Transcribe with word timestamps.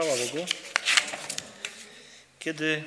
Chwała 0.00 0.16
Bogu. 0.16 0.46
Kiedy 2.38 2.84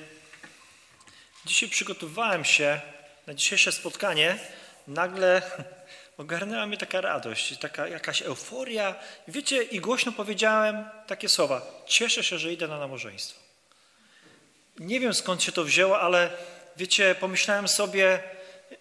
dzisiaj 1.45 1.69
przygotowywałem 1.69 2.45
się 2.45 2.81
na 3.27 3.33
dzisiejsze 3.33 3.71
spotkanie, 3.71 4.39
nagle 4.87 5.41
ogarnęła 6.17 6.65
mnie 6.65 6.77
taka 6.77 7.01
radość, 7.01 7.57
taka 7.57 7.87
jakaś 7.87 8.21
euforia. 8.21 8.95
Wiecie, 9.27 9.63
i 9.63 9.79
głośno 9.79 10.11
powiedziałem 10.11 10.85
takie 11.07 11.29
słowa: 11.29 11.83
Cieszę 11.87 12.23
się, 12.23 12.37
że 12.37 12.53
idę 12.53 12.67
na 12.67 12.79
nabożeństwo. 12.79 13.39
Nie 14.79 14.99
wiem 14.99 15.13
skąd 15.13 15.43
się 15.43 15.51
to 15.51 15.63
wzięło, 15.63 15.99
ale 15.99 16.29
wiecie, 16.77 17.15
pomyślałem 17.19 17.67
sobie, 17.67 18.19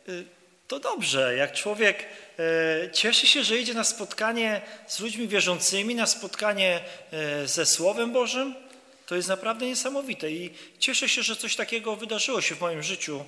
y, 0.08 0.24
to 0.72 0.80
dobrze, 0.80 1.36
jak 1.36 1.52
człowiek 1.52 2.06
y, 2.38 2.90
cieszy 2.92 3.26
się, 3.26 3.44
że 3.44 3.58
idzie 3.58 3.74
na 3.74 3.84
spotkanie 3.84 4.60
z 4.86 5.00
ludźmi 5.00 5.28
wierzącymi, 5.28 5.94
na 5.94 6.06
spotkanie 6.06 6.80
y, 7.42 7.48
ze 7.48 7.66
Słowem 7.66 8.12
Bożym, 8.12 8.54
to 9.06 9.14
jest 9.14 9.28
naprawdę 9.28 9.66
niesamowite 9.66 10.30
i 10.30 10.54
cieszę 10.78 11.08
się, 11.08 11.22
że 11.22 11.36
coś 11.36 11.56
takiego 11.56 11.96
wydarzyło 11.96 12.40
się 12.40 12.54
w 12.54 12.60
moim 12.60 12.82
życiu. 12.82 13.24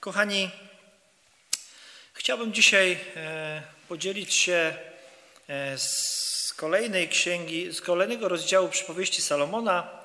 Kochani, 0.00 0.50
chciałbym 2.12 2.52
dzisiaj 2.52 2.98
podzielić 3.88 4.34
się 4.34 4.74
z 5.76 6.52
kolejnej 6.56 7.08
księgi, 7.08 7.72
z 7.72 7.80
kolejnego 7.80 8.28
rozdziału 8.28 8.68
przypowieści 8.68 9.22
Salomona, 9.22 10.00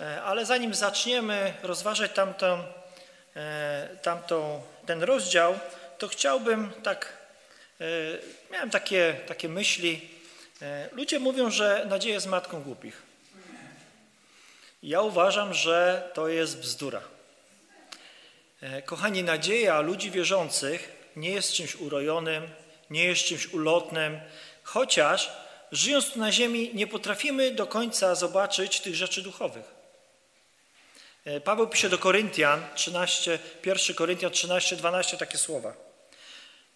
E, 0.00 0.22
ale 0.22 0.46
zanim 0.46 0.74
zaczniemy 0.74 1.54
rozważać 1.62 2.12
tamtą, 2.12 2.64
e, 3.36 3.88
tamtą, 4.02 4.62
ten 4.86 5.02
rozdział, 5.02 5.58
to 5.98 6.08
chciałbym 6.08 6.70
tak, 6.82 7.12
e, 7.80 7.84
miałem 8.52 8.70
takie, 8.70 9.16
takie 9.26 9.48
myśli. 9.48 10.16
Ludzie 10.92 11.18
mówią, 11.18 11.50
że 11.50 11.86
nadzieja 11.88 12.14
jest 12.14 12.26
matką 12.26 12.62
głupich. 12.62 13.02
Ja 14.82 15.00
uważam, 15.00 15.54
że 15.54 16.10
to 16.14 16.28
jest 16.28 16.60
bzdura. 16.60 17.00
Kochani, 18.84 19.22
nadzieja 19.22 19.80
ludzi 19.80 20.10
wierzących 20.10 20.96
nie 21.16 21.30
jest 21.30 21.52
czymś 21.52 21.74
urojonym, 21.74 22.48
nie 22.90 23.04
jest 23.04 23.24
czymś 23.24 23.46
ulotnym, 23.46 24.20
chociaż 24.62 25.32
żyjąc 25.72 26.10
tu 26.10 26.18
na 26.18 26.32
ziemi 26.32 26.70
nie 26.74 26.86
potrafimy 26.86 27.50
do 27.50 27.66
końca 27.66 28.14
zobaczyć 28.14 28.80
tych 28.80 28.94
rzeczy 28.94 29.22
duchowych. 29.22 29.64
E, 31.24 31.40
Paweł 31.40 31.68
pisze 31.68 31.88
do 31.88 31.98
Koryntian 31.98 32.62
13, 32.74 33.38
1 33.64 33.96
Koryntian 33.96 34.30
13, 34.30 34.76
12 34.76 35.16
takie 35.16 35.38
słowa. 35.38 35.85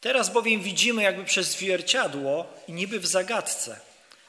Teraz 0.01 0.31
bowiem 0.31 0.63
widzimy 0.63 1.03
jakby 1.03 1.25
przez 1.25 1.51
zwierciadło 1.51 2.47
i 2.69 2.73
niby 2.73 3.01
w 3.01 3.07
zagadce, 3.07 3.81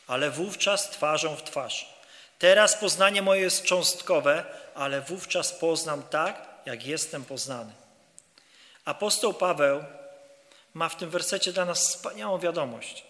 ale 0.07 0.31
wówczas 0.31 0.89
twarzą 0.89 1.35
w 1.35 1.43
twarz. 1.43 1.93
Teraz 2.39 2.75
poznanie 2.75 3.21
moje 3.21 3.41
jest 3.41 3.63
cząstkowe, 3.63 4.45
ale 4.75 5.01
wówczas 5.01 5.53
poznam 5.53 6.03
tak, 6.03 6.47
jak 6.65 6.85
jestem 6.85 7.25
poznany. 7.25 7.71
Apostoł 8.85 9.33
Paweł 9.33 9.83
ma 10.73 10.89
w 10.89 10.97
tym 10.97 11.09
wersecie 11.09 11.53
dla 11.53 11.65
nas 11.65 11.87
wspaniałą 11.87 12.39
wiadomość. 12.39 13.03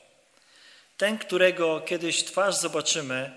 Ten, 0.98 1.18
którego 1.18 1.82
kiedyś 1.82 2.24
twarz 2.24 2.56
zobaczymy, 2.56 3.32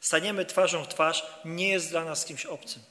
staniemy 0.00 0.44
twarzą 0.44 0.84
w 0.84 0.88
twarz, 0.88 1.26
nie 1.44 1.68
jest 1.68 1.90
dla 1.90 2.04
nas 2.04 2.24
kimś 2.24 2.46
obcym. 2.46 2.82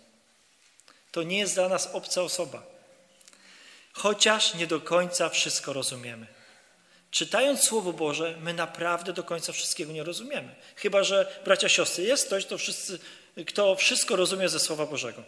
To 1.11 1.23
nie 1.23 1.39
jest 1.39 1.53
dla 1.53 1.70
nas 1.70 1.89
obca 1.94 2.22
osoba. 2.22 2.77
Chociaż 3.98 4.53
nie 4.53 4.67
do 4.67 4.81
końca 4.81 5.30
wszystko 5.30 5.73
rozumiemy. 5.73 6.28
Czytając 7.12 7.64
Słowo 7.64 7.94
Boże, 7.94 8.36
my 8.42 8.54
naprawdę 8.54 9.14
do 9.14 9.23
końca 9.23 9.54
wszystkiego 9.54 9.94
nie 9.94 10.04
rozumiemy. 10.04 10.56
Chyba, 10.76 11.04
że 11.04 11.39
bracia, 11.45 11.70
siostry, 11.70 12.04
jest 12.04 12.28
ktoś, 12.28 12.45
kto, 12.45 12.58
wszyscy, 12.58 13.00
kto 13.48 13.76
wszystko 13.76 14.16
rozumie 14.16 14.50
ze 14.50 14.59
Słowa 14.59 14.86
Bożego. 14.86 15.23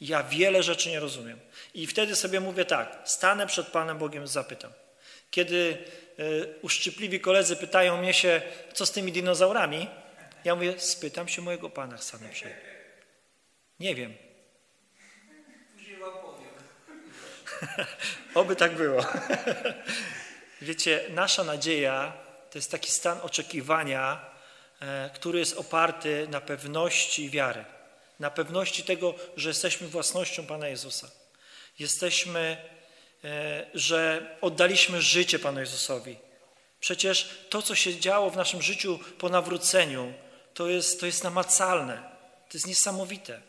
Ja 0.00 0.22
wiele 0.22 0.62
rzeczy 0.62 0.88
nie 0.88 1.00
rozumiem. 1.00 1.40
I 1.74 1.86
wtedy 1.86 2.16
sobie 2.16 2.40
mówię 2.40 2.64
tak, 2.64 2.98
stanę 3.04 3.46
przed 3.46 3.66
Panem 3.66 3.98
Bogiem 3.98 4.26
zapytam. 4.26 4.72
Kiedy 5.30 5.78
y, 6.18 6.54
uszczypliwi 6.62 7.20
koledzy 7.20 7.56
pytają 7.56 7.96
mnie 7.96 8.14
się, 8.14 8.42
co 8.74 8.86
z 8.86 8.92
tymi 8.92 9.12
dinozaurami, 9.12 9.88
ja 10.44 10.54
mówię, 10.54 10.74
spytam 10.78 11.28
się 11.28 11.42
mojego 11.42 11.70
Pana, 11.70 11.98
stanę 11.98 12.28
przed. 12.28 12.52
Nie 13.80 13.94
wiem, 13.94 14.25
Oby 18.34 18.56
tak 18.56 18.74
było. 18.74 19.04
Wiecie, 20.62 21.04
nasza 21.10 21.44
nadzieja 21.44 22.12
to 22.50 22.58
jest 22.58 22.70
taki 22.70 22.90
stan 22.90 23.20
oczekiwania, 23.22 24.20
e, 24.80 25.10
który 25.14 25.38
jest 25.38 25.56
oparty 25.56 26.28
na 26.30 26.40
pewności 26.40 27.30
wiary. 27.30 27.64
Na 28.20 28.30
pewności 28.30 28.82
tego, 28.82 29.14
że 29.36 29.48
jesteśmy 29.48 29.88
własnością 29.88 30.46
Pana 30.46 30.68
Jezusa. 30.68 31.10
Jesteśmy, 31.78 32.56
e, 33.24 33.66
że 33.74 34.30
oddaliśmy 34.40 35.02
życie 35.02 35.38
Panu 35.38 35.60
Jezusowi. 35.60 36.16
Przecież 36.80 37.28
to, 37.50 37.62
co 37.62 37.74
się 37.74 38.00
działo 38.00 38.30
w 38.30 38.36
naszym 38.36 38.62
życiu 38.62 38.98
po 39.18 39.28
nawróceniu, 39.28 40.12
to 40.54 40.68
jest, 40.68 41.00
to 41.00 41.06
jest 41.06 41.24
namacalne. 41.24 41.96
To 42.48 42.54
jest 42.54 42.66
niesamowite. 42.66 43.40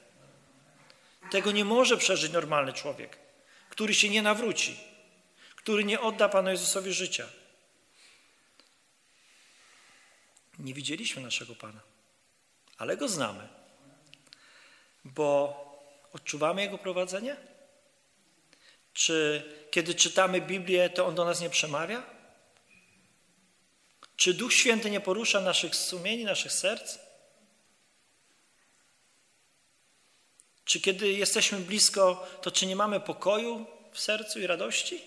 Tego 1.31 1.51
nie 1.51 1.65
może 1.65 1.97
przeżyć 1.97 2.31
normalny 2.31 2.73
człowiek 2.73 3.26
który 3.77 3.93
się 3.93 4.09
nie 4.09 4.21
nawróci, 4.21 4.77
który 5.55 5.83
nie 5.83 6.01
odda 6.01 6.29
Panu 6.29 6.49
Jezusowi 6.49 6.93
życia. 6.93 7.29
Nie 10.59 10.73
widzieliśmy 10.73 11.21
naszego 11.21 11.55
Pana, 11.55 11.79
ale 12.77 12.97
Go 12.97 13.07
znamy, 13.07 13.47
bo 15.05 15.27
odczuwamy 16.13 16.61
Jego 16.61 16.77
prowadzenie? 16.77 17.35
Czy 18.93 19.43
kiedy 19.71 19.95
czytamy 19.95 20.41
Biblię, 20.41 20.89
to 20.89 21.05
On 21.05 21.15
do 21.15 21.25
nas 21.25 21.41
nie 21.41 21.49
przemawia? 21.49 22.03
Czy 24.15 24.33
Duch 24.33 24.53
Święty 24.53 24.89
nie 24.89 24.99
porusza 24.99 25.41
naszych 25.41 25.75
sumieni, 25.75 26.23
naszych 26.23 26.51
serc? 26.51 26.99
Czy 30.67 30.81
kiedy 30.81 31.11
jesteśmy 31.11 31.59
blisko, 31.59 32.27
to 32.41 32.51
czy 32.51 32.65
nie 32.65 32.75
mamy 32.75 32.99
pokoju 32.99 33.65
w 33.91 33.99
sercu 33.99 34.39
i 34.39 34.47
radości? 34.47 35.01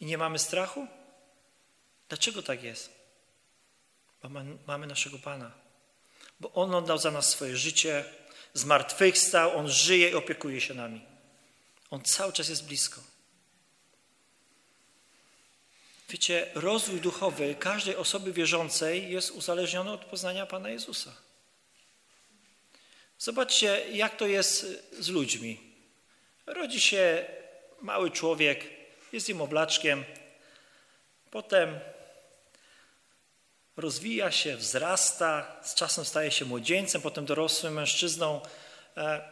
I 0.00 0.06
nie 0.06 0.18
mamy 0.18 0.38
strachu? 0.38 0.86
Dlaczego 2.08 2.42
tak 2.42 2.62
jest? 2.62 2.90
Bo 4.22 4.28
mamy 4.66 4.86
naszego 4.86 5.18
Pana. 5.18 5.52
Bo 6.40 6.52
On 6.52 6.74
oddał 6.74 6.98
za 6.98 7.10
nas 7.10 7.28
swoje 7.28 7.56
życie, 7.56 8.04
zmartwychwstał, 8.54 9.56
On 9.56 9.68
żyje 9.68 10.10
i 10.10 10.14
opiekuje 10.14 10.60
się 10.60 10.74
nami. 10.74 11.00
On 11.90 12.02
cały 12.02 12.32
czas 12.32 12.48
jest 12.48 12.64
blisko. 12.64 13.00
Wiecie, 16.08 16.50
rozwój 16.54 17.00
duchowy 17.00 17.54
każdej 17.54 17.96
osoby 17.96 18.32
wierzącej 18.32 19.12
jest 19.12 19.30
uzależniony 19.30 19.92
od 19.92 20.04
poznania 20.04 20.46
Pana 20.46 20.68
Jezusa. 20.68 21.29
Zobaczcie, 23.20 23.82
jak 23.92 24.16
to 24.16 24.26
jest 24.26 24.66
z 24.98 25.08
ludźmi. 25.08 25.60
Rodzi 26.46 26.80
się 26.80 27.24
mały 27.80 28.10
człowiek, 28.10 28.64
jest 29.12 29.28
niemowlaczkiem, 29.28 30.04
potem 31.30 31.80
rozwija 33.76 34.30
się, 34.30 34.56
wzrasta, 34.56 35.56
z 35.62 35.74
czasem 35.74 36.04
staje 36.04 36.30
się 36.30 36.44
młodzieńcem, 36.44 37.02
potem 37.02 37.24
dorosłym 37.24 37.72
mężczyzną. 37.72 38.40
E, 38.96 39.28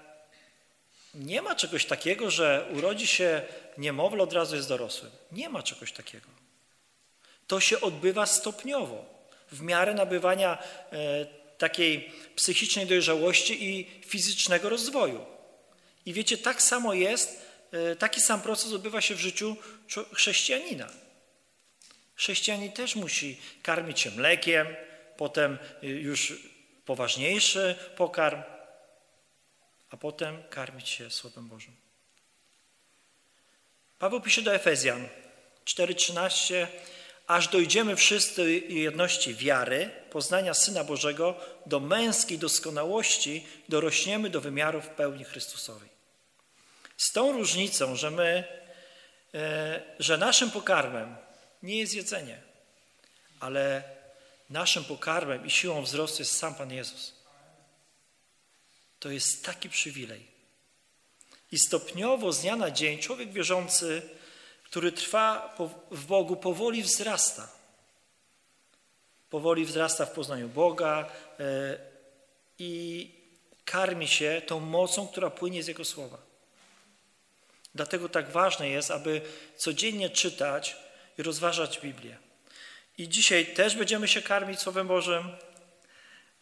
nie 1.15 1.43
ma 1.43 1.55
czegoś 1.55 1.87
takiego, 1.87 2.31
że 2.31 2.67
urodzi 2.73 3.07
się 3.07 3.43
niemowlę, 3.79 4.23
od 4.23 4.33
razu 4.33 4.57
jest 4.57 4.69
dorosłym. 4.69 5.11
Nie 5.33 5.49
ma 5.49 5.63
czegoś 5.63 5.93
takiego. 5.93 6.29
To 7.47 7.61
się 7.61 7.81
odbywa 7.81 8.27
stopniowo, 8.27 9.05
w 9.53 9.63
miarę 9.63 9.95
nabywania 9.95 10.59
e, 10.93 11.38
takiej 11.59 12.13
psychicznej 12.37 12.87
dojrzałości 12.87 13.65
i 13.65 13.87
fizycznego 14.07 14.69
rozwoju. 14.69 15.27
I 16.07 16.13
wiecie, 16.13 16.39
tak 16.39 16.63
samo 16.63 16.95
jest, 16.95 17.43
e, 17.73 17.97
taki 17.97 18.21
sam 18.21 18.41
proces 18.41 18.73
odbywa 18.73 19.01
się 19.01 19.15
w 19.15 19.21
życiu 19.21 19.57
chrześcijanina. 20.13 20.89
Chrześcijanin 22.15 22.73
też 22.73 22.97
musi 22.97 23.41
karmić 23.63 24.01
się 24.01 24.11
mlekiem, 24.11 24.67
potem 25.17 25.59
e, 25.83 25.87
już 25.87 26.33
poważniejszy 26.85 27.77
pokarm, 27.97 28.43
a 29.91 29.97
potem 29.97 30.43
karmić 30.51 30.89
się 30.89 31.11
Słowem 31.11 31.49
Bożym. 31.49 31.77
Paweł 33.99 34.21
pisze 34.21 34.43
do 34.43 34.55
Efezjan 34.55 35.09
4:13 35.65 36.67
aż 37.27 37.49
dojdziemy 37.49 37.97
wszyscy 37.97 38.59
jedności 38.69 39.35
wiary, 39.35 39.91
poznania 40.11 40.55
Syna 40.55 40.85
Bożego, 40.85 41.35
do 41.67 41.81
męskiej 41.81 42.39
doskonałości, 42.39 43.47
dorośniemy 43.69 44.31
do 44.31 44.41
wymiarów 44.41 44.89
pełni 44.89 45.25
Chrystusowej. 45.25 45.89
Z 46.97 47.13
tą 47.13 47.33
różnicą, 47.33 47.97
że 47.97 48.11
my, 48.11 48.45
e, 49.35 49.83
że 49.99 50.19
naszym 50.19 50.51
pokarmem 50.51 51.17
nie 51.63 51.79
jest 51.79 51.95
jedzenie, 51.95 52.43
ale 53.41 53.83
Naszym 54.51 54.85
pokarmem 54.85 55.47
i 55.47 55.51
siłą 55.51 55.83
wzrostu 55.83 56.23
jest 56.23 56.39
sam 56.39 56.55
Pan 56.55 56.73
Jezus. 56.73 57.15
To 59.01 59.11
jest 59.11 59.45
taki 59.45 59.71
przywilej. 59.71 60.27
I 61.53 61.59
stopniowo 61.59 62.33
z 62.33 62.41
dnia 62.41 62.57
na 62.57 62.71
dzień 62.71 62.99
człowiek 62.99 63.33
wierzący, 63.33 64.03
który 64.65 64.93
trwa 64.93 65.57
w 65.91 66.07
Bogu, 66.07 66.37
powoli 66.37 66.83
wzrasta. 66.83 67.49
Powoli 69.31 69.65
wzrasta 69.65 70.07
w 70.07 70.11
poznaniu 70.11 70.49
Boga 70.49 71.11
e, 71.41 71.79
i 72.59 73.11
karmi 73.65 74.09
się 74.09 74.43
tą 74.47 74.61
mocą, 74.61 75.09
która 75.09 75.31
płynie 75.31 75.63
z 75.63 75.67
Jego 75.67 75.85
słowa. 75.85 76.19
Dlatego 77.75 78.09
tak 78.09 78.31
ważne 78.31 78.69
jest, 78.69 78.91
aby 78.91 79.21
codziennie 79.57 80.11
czytać 80.11 80.77
i 81.19 81.23
rozważać 81.23 81.81
Biblię. 81.81 82.17
I 82.99 83.09
dzisiaj 83.09 83.47
też 83.47 83.77
będziemy 83.77 84.09
się 84.09 84.23
karmić 84.23 84.61
Słowem 84.61 84.89
Bożym, 84.89 85.37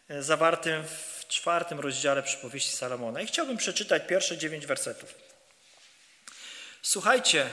e, 0.09 0.23
zawartym 0.23 0.85
w 0.85 1.27
czwartym 1.29 1.81
rozdziale 1.81 2.23
przypowieści 2.23 2.71
Salomona. 2.71 3.21
I 3.21 3.27
chciałbym 3.27 3.56
przeczytać 3.56 4.03
pierwsze 4.09 4.39
dziewięć 4.39 4.67
wersetów. 4.67 5.15
Słuchajcie, 6.82 7.50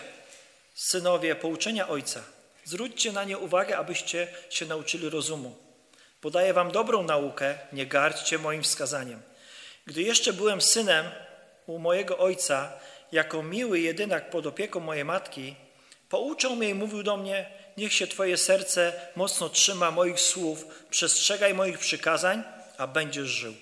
synowie, 0.76 1.36
pouczenia 1.36 1.88
Ojca. 1.88 2.24
Zwróćcie 2.66 3.12
na 3.12 3.24
nie 3.24 3.38
uwagę, 3.38 3.78
abyście 3.78 4.28
się 4.50 4.66
nauczyli 4.66 5.10
rozumu. 5.10 5.56
Podaję 6.22 6.54
wam 6.54 6.72
dobrą 6.72 7.04
naukę, 7.04 7.58
nie 7.74 7.86
gardźcie 7.86 8.38
moim 8.38 8.64
wskazaniem. 8.64 9.22
Gdy 9.86 10.02
jeszcze 10.02 10.34
byłem 10.34 10.62
synem 10.62 11.06
u 11.66 11.80
mojego 11.80 12.18
ojca, 12.18 12.72
jako 13.12 13.44
miły 13.44 13.80
jedynak 13.80 14.30
pod 14.30 14.48
opieką 14.48 14.80
mojej 14.80 15.06
matki, 15.06 15.56
pouczał 16.10 16.56
mnie 16.56 16.70
i 16.70 16.74
mówił 16.74 17.04
do 17.04 17.18
mnie, 17.18 17.50
niech 17.78 17.94
się 17.94 18.08
Twoje 18.08 18.38
serce 18.38 18.94
mocno 19.16 19.50
trzyma 19.50 19.92
moich 19.92 20.20
słów, 20.20 20.66
przestrzegaj 20.90 21.54
moich 21.54 21.80
przykazań, 21.80 22.44
a 22.78 22.88
będziesz 22.88 23.28
żył. 23.28 23.54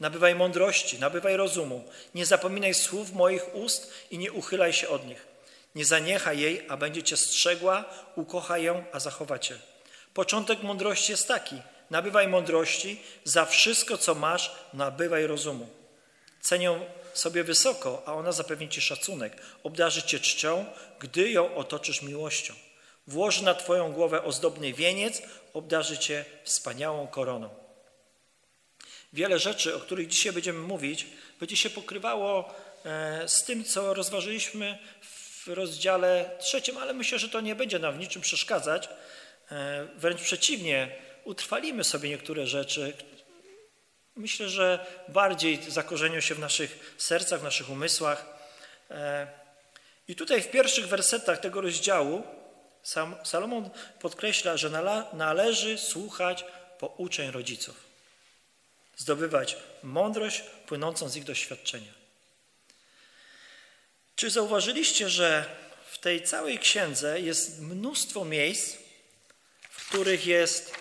Nabywaj 0.00 0.34
mądrości, 0.34 0.98
nabywaj 0.98 1.36
rozumu, 1.36 1.84
nie 2.14 2.26
zapominaj 2.26 2.74
słów 2.74 3.12
moich 3.12 3.54
ust 3.54 3.92
i 4.10 4.18
nie 4.18 4.32
uchylaj 4.32 4.72
się 4.72 4.88
od 4.88 5.06
nich. 5.06 5.33
Nie 5.74 5.84
zaniechaj 5.84 6.38
jej, 6.38 6.66
a 6.68 6.76
będzie 6.76 7.02
cię 7.02 7.16
strzegła, 7.16 7.84
ukocha 8.16 8.58
ją, 8.58 8.84
a 8.92 9.00
zachowa 9.00 9.38
cię. 9.38 9.58
Początek 10.14 10.62
mądrości 10.62 11.12
jest 11.12 11.28
taki, 11.28 11.56
nabywaj 11.90 12.28
mądrości, 12.28 13.00
za 13.24 13.44
wszystko, 13.44 13.98
co 13.98 14.14
masz, 14.14 14.54
nabywaj 14.72 15.26
rozumu. 15.26 15.68
Cenią 16.40 16.86
sobie 17.14 17.44
wysoko, 17.44 18.02
a 18.06 18.12
ona 18.12 18.32
zapewni 18.32 18.68
ci 18.68 18.80
szacunek, 18.80 19.42
obdarzy 19.62 20.02
cię 20.02 20.20
czcią, 20.20 20.64
gdy 21.00 21.30
ją 21.30 21.54
otoczysz 21.54 22.02
miłością. 22.02 22.54
Włoży 23.06 23.44
na 23.44 23.54
twoją 23.54 23.92
głowę 23.92 24.22
ozdobny 24.22 24.72
wieniec, 24.72 25.22
obdarzy 25.54 25.98
cię 25.98 26.24
wspaniałą 26.44 27.06
koroną. 27.06 27.64
Wiele 29.12 29.38
rzeczy, 29.38 29.76
o 29.76 29.80
których 29.80 30.08
dzisiaj 30.08 30.32
będziemy 30.32 30.58
mówić, 30.58 31.06
będzie 31.40 31.56
się 31.56 31.70
pokrywało 31.70 32.54
e, 32.84 33.28
z 33.28 33.44
tym, 33.44 33.64
co 33.64 33.94
rozważyliśmy 33.94 34.78
w 35.00 35.23
rozdziale 35.46 36.30
trzecim, 36.40 36.78
ale 36.78 36.92
myślę, 36.92 37.18
że 37.18 37.28
to 37.28 37.40
nie 37.40 37.54
będzie 37.54 37.78
nam 37.78 37.94
w 37.94 37.98
niczym 37.98 38.22
przeszkadzać. 38.22 38.88
E, 39.50 39.86
wręcz 39.96 40.22
przeciwnie, 40.22 40.88
utrwalimy 41.24 41.84
sobie 41.84 42.08
niektóre 42.08 42.46
rzeczy. 42.46 42.92
Myślę, 44.16 44.48
że 44.48 44.86
bardziej 45.08 45.62
zakorzenią 45.70 46.20
się 46.20 46.34
w 46.34 46.38
naszych 46.38 46.94
sercach, 46.98 47.40
w 47.40 47.44
naszych 47.44 47.70
umysłach. 47.70 48.26
E, 48.90 49.26
I 50.08 50.14
tutaj 50.16 50.42
w 50.42 50.50
pierwszych 50.50 50.88
wersetach 50.88 51.40
tego 51.40 51.60
rozdziału 51.60 52.22
Salomon 53.24 53.70
podkreśla, 54.00 54.56
że 54.56 54.70
należy 55.12 55.78
słuchać 55.78 56.44
pouczeń 56.78 57.30
rodziców, 57.30 57.76
zdobywać 58.96 59.56
mądrość 59.82 60.40
płynącą 60.66 61.08
z 61.08 61.16
ich 61.16 61.24
doświadczenia. 61.24 62.03
Czy 64.16 64.30
zauważyliście, 64.30 65.08
że 65.08 65.44
w 65.90 65.98
tej 65.98 66.22
całej 66.22 66.58
księdze 66.58 67.20
jest 67.20 67.60
mnóstwo 67.60 68.24
miejsc, 68.24 68.76
w 69.70 69.88
których 69.88 70.26
jest 70.26 70.74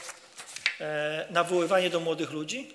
e, 0.80 1.28
nawoływanie 1.30 1.90
do 1.90 2.00
młodych 2.00 2.32
ludzi? 2.32 2.74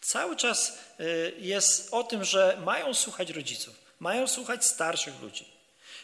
Cały 0.00 0.36
czas 0.36 0.78
e, 1.00 1.04
jest 1.38 1.88
o 1.94 2.04
tym, 2.04 2.24
że 2.24 2.58
mają 2.64 2.94
słuchać 2.94 3.30
rodziców, 3.30 3.74
mają 4.00 4.26
słuchać 4.26 4.66
starszych 4.66 5.20
ludzi. 5.22 5.44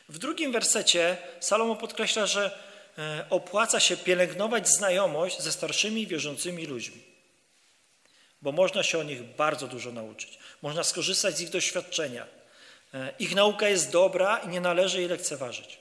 W 0.09 0.19
drugim 0.19 0.53
wersecie 0.53 1.17
Salomo 1.41 1.77
podkreśla, 1.77 2.27
że 2.27 2.59
e, 2.99 3.27
opłaca 3.31 3.81
się 3.81 3.97
pielęgnować 3.97 4.69
znajomość 4.69 5.41
ze 5.41 5.53
starszymi 5.53 6.07
wierzącymi 6.07 6.67
ludźmi, 6.67 7.03
bo 8.43 8.53
można 8.53 8.83
się 8.83 8.99
o 8.99 9.03
nich 9.03 9.23
bardzo 9.23 9.67
dużo 9.69 9.93
nauczyć. 9.93 10.39
Można 10.63 10.85
skorzystać 10.85 11.37
z 11.37 11.41
ich 11.41 11.51
doświadczenia. 11.51 12.27
E, 12.95 13.13
ich 13.19 13.35
nauka 13.35 13.69
jest 13.69 13.91
dobra 13.91 14.39
i 14.39 14.49
nie 14.49 14.61
należy 14.61 14.99
jej 14.99 15.09
lekceważyć. 15.09 15.79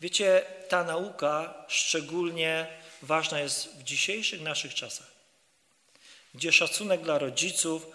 Wiecie, 0.00 0.42
ta 0.68 0.84
nauka 0.84 1.64
szczególnie 1.68 2.66
ważna 3.02 3.40
jest 3.40 3.68
w 3.68 3.82
dzisiejszych 3.82 4.40
naszych 4.40 4.74
czasach, 4.74 5.10
gdzie 6.34 6.52
szacunek 6.52 7.02
dla 7.02 7.18
rodziców 7.18 7.86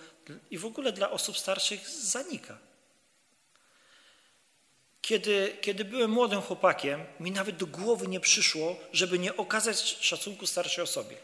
i 0.51 0.57
w 0.57 0.65
ogóle 0.65 0.91
dla 0.91 1.11
osób 1.11 1.37
starszych 1.37 1.89
zanika. 1.89 2.57
Kiedy, 5.01 5.57
kiedy 5.61 5.85
byłem 5.85 6.11
młodym 6.11 6.41
chłopakiem, 6.41 7.05
mi 7.19 7.31
nawet 7.31 7.57
do 7.57 7.65
głowy 7.65 8.07
nie 8.07 8.19
przyszło, 8.19 8.79
żeby 8.93 9.19
nie 9.19 9.37
okazać 9.37 9.97
szacunku 10.01 10.47
starszej 10.47 10.83
osobie. 10.83 11.17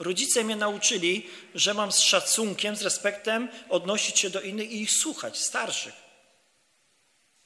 Rodzice 0.00 0.44
mnie 0.44 0.56
nauczyli, 0.56 1.30
że 1.54 1.74
mam 1.74 1.92
z 1.92 1.98
szacunkiem, 1.98 2.76
z 2.76 2.82
respektem 2.82 3.48
odnosić 3.68 4.18
się 4.18 4.30
do 4.30 4.40
innych 4.40 4.70
i 4.70 4.82
ich 4.82 4.90
słuchać, 4.90 5.38
starszych. 5.38 5.94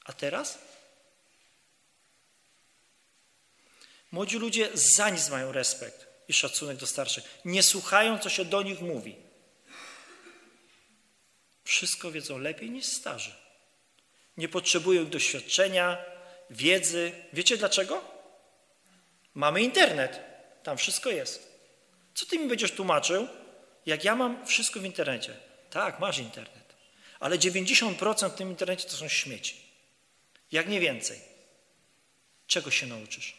A 0.05 0.13
teraz? 0.13 0.59
Młodzi 4.13 4.39
ludzie 4.39 4.71
za 4.75 5.11
nic 5.11 5.29
mają 5.29 5.53
respekt 5.53 6.07
i 6.29 6.33
szacunek 6.33 6.77
do 6.77 6.87
starszych. 6.87 7.25
Nie 7.45 7.63
słuchają, 7.63 8.19
co 8.19 8.31
się 8.31 8.45
do 8.45 8.63
nich 8.63 8.81
mówi. 8.81 9.17
Wszystko 11.65 12.11
wiedzą 12.11 12.39
lepiej 12.39 12.71
niż 12.71 12.87
starzy. 12.87 13.35
Nie 14.37 14.49
potrzebują 14.49 15.07
doświadczenia, 15.07 16.05
wiedzy. 16.51 17.13
Wiecie 17.33 17.57
dlaczego? 17.57 18.05
Mamy 19.35 19.63
internet. 19.63 20.21
Tam 20.63 20.77
wszystko 20.77 21.11
jest. 21.11 21.54
Co 22.15 22.27
ty 22.27 22.39
mi 22.39 22.49
będziesz 22.49 22.73
tłumaczył, 22.73 23.29
jak 23.87 24.05
ja 24.05 24.17
mam 24.17 24.47
wszystko 24.47 24.81
w 24.81 24.85
internecie? 24.85 25.37
Tak, 25.71 26.01
masz 26.01 26.19
internet. 26.19 26.75
Ale 27.21 27.39
90% 27.39 28.31
w 28.31 28.35
tym 28.35 28.51
internecie 28.51 28.89
to 28.89 28.97
są 28.97 29.09
śmieci. 29.09 29.57
Jak 30.53 30.69
nie 30.69 30.81
więcej. 30.81 31.21
Czego 32.47 32.71
się 32.71 32.87
nauczysz? 32.87 33.37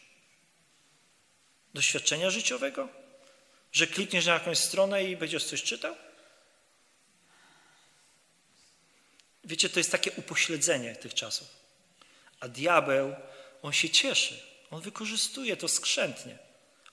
Doświadczenia 1.74 2.30
życiowego? 2.30 2.88
Że 3.72 3.86
klikniesz 3.86 4.26
na 4.26 4.32
jakąś 4.32 4.58
stronę 4.58 5.04
i 5.04 5.16
będziesz 5.16 5.44
coś 5.44 5.62
czytał? 5.62 5.96
Wiecie, 9.44 9.68
to 9.68 9.80
jest 9.80 9.92
takie 9.92 10.12
upośledzenie 10.12 10.96
tych 10.96 11.14
czasów. 11.14 11.48
A 12.40 12.48
diabeł, 12.48 13.14
on 13.62 13.72
się 13.72 13.90
cieszy. 13.90 14.40
On 14.70 14.80
wykorzystuje 14.82 15.56
to 15.56 15.68
skrzętnie. 15.68 16.38